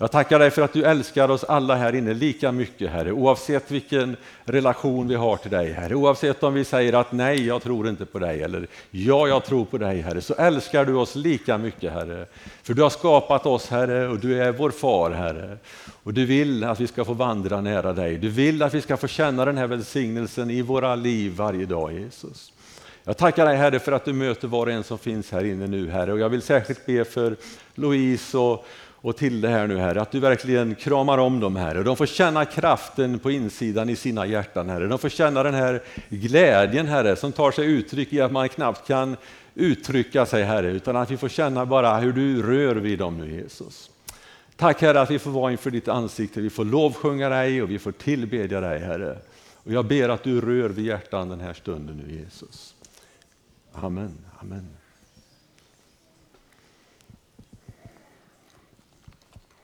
Jag 0.00 0.10
tackar 0.10 0.38
dig 0.38 0.50
för 0.50 0.62
att 0.62 0.72
du 0.72 0.84
älskar 0.84 1.30
oss 1.30 1.44
alla 1.44 1.74
här 1.74 1.94
inne 1.94 2.14
lika 2.14 2.52
mycket, 2.52 2.90
Herre, 2.90 3.12
oavsett 3.12 3.70
vilken 3.70 4.16
relation 4.44 5.08
vi 5.08 5.14
har 5.14 5.36
till 5.36 5.50
dig, 5.50 5.72
Herre. 5.72 5.94
Oavsett 5.94 6.42
om 6.42 6.54
vi 6.54 6.64
säger 6.64 6.92
att 6.92 7.12
nej, 7.12 7.46
jag 7.46 7.62
tror 7.62 7.88
inte 7.88 8.06
på 8.06 8.18
dig, 8.18 8.42
eller 8.42 8.66
ja, 8.90 9.28
jag 9.28 9.44
tror 9.44 9.64
på 9.64 9.78
dig, 9.78 10.00
Herre, 10.00 10.20
så 10.20 10.34
älskar 10.34 10.84
du 10.84 10.94
oss 10.94 11.14
lika 11.14 11.58
mycket, 11.58 11.92
Herre. 11.92 12.26
För 12.62 12.74
du 12.74 12.82
har 12.82 12.90
skapat 12.90 13.46
oss, 13.46 13.68
Herre, 13.68 14.08
och 14.08 14.18
du 14.18 14.42
är 14.42 14.52
vår 14.52 14.70
far, 14.70 15.10
Herre. 15.10 15.58
Och 16.02 16.14
du 16.14 16.24
vill 16.24 16.64
att 16.64 16.80
vi 16.80 16.86
ska 16.86 17.04
få 17.04 17.12
vandra 17.12 17.60
nära 17.60 17.92
dig. 17.92 18.18
Du 18.18 18.28
vill 18.28 18.62
att 18.62 18.74
vi 18.74 18.80
ska 18.80 18.96
få 18.96 19.06
känna 19.06 19.44
den 19.44 19.58
här 19.58 19.66
välsignelsen 19.66 20.50
i 20.50 20.62
våra 20.62 20.94
liv 20.94 21.32
varje 21.36 21.66
dag, 21.66 21.92
Jesus. 21.92 22.52
Jag 23.08 23.16
tackar 23.16 23.46
dig 23.46 23.56
Herre 23.56 23.78
för 23.78 23.92
att 23.92 24.04
du 24.04 24.12
möter 24.12 24.48
var 24.48 24.66
och 24.66 24.72
en 24.72 24.84
som 24.84 24.98
finns 24.98 25.30
här 25.30 25.44
inne 25.44 25.66
nu 25.66 25.90
Herre. 25.90 26.12
Och 26.12 26.18
jag 26.18 26.28
vill 26.28 26.42
särskilt 26.42 26.86
be 26.86 27.04
för 27.04 27.36
Louise 27.74 28.38
och, 28.38 28.66
och 28.94 29.16
till 29.16 29.40
det 29.40 29.48
här 29.48 29.66
nu 29.66 29.78
Herre, 29.78 30.00
att 30.00 30.10
du 30.10 30.20
verkligen 30.20 30.74
kramar 30.74 31.18
om 31.18 31.40
dem 31.40 31.56
Herre. 31.56 31.82
De 31.82 31.96
får 31.96 32.06
känna 32.06 32.44
kraften 32.44 33.18
på 33.18 33.30
insidan 33.30 33.88
i 33.88 33.96
sina 33.96 34.26
hjärtan 34.26 34.68
Herre. 34.68 34.86
De 34.86 34.98
får 34.98 35.08
känna 35.08 35.42
den 35.42 35.54
här 35.54 35.82
glädjen 36.08 36.86
Herre 36.86 37.16
som 37.16 37.32
tar 37.32 37.50
sig 37.50 37.66
uttryck 37.66 38.12
i 38.12 38.20
att 38.20 38.32
man 38.32 38.48
knappt 38.48 38.86
kan 38.86 39.16
uttrycka 39.54 40.26
sig 40.26 40.42
Herre, 40.42 40.70
utan 40.70 40.96
att 40.96 41.10
vi 41.10 41.16
får 41.16 41.28
känna 41.28 41.66
bara 41.66 41.96
hur 41.96 42.12
du 42.12 42.42
rör 42.42 42.76
vid 42.76 42.98
dem 42.98 43.18
nu 43.18 43.34
Jesus. 43.34 43.90
Tack 44.56 44.82
Herre 44.82 45.00
att 45.00 45.10
vi 45.10 45.18
får 45.18 45.30
vara 45.30 45.52
inför 45.52 45.70
ditt 45.70 45.88
ansikte, 45.88 46.40
vi 46.40 46.50
får 46.50 46.64
lovsjunga 46.64 47.28
dig 47.28 47.62
och 47.62 47.70
vi 47.70 47.78
får 47.78 47.92
tillbedja 47.92 48.60
dig 48.60 48.78
Herre. 48.80 49.18
Och 49.54 49.72
jag 49.72 49.84
ber 49.86 50.08
att 50.08 50.22
du 50.22 50.40
rör 50.40 50.68
vid 50.68 50.84
hjärtan 50.84 51.28
den 51.28 51.40
här 51.40 51.54
stunden 51.54 52.02
nu 52.06 52.14
Jesus. 52.14 52.74
Amen. 53.82 54.24
Amen. 54.42 54.77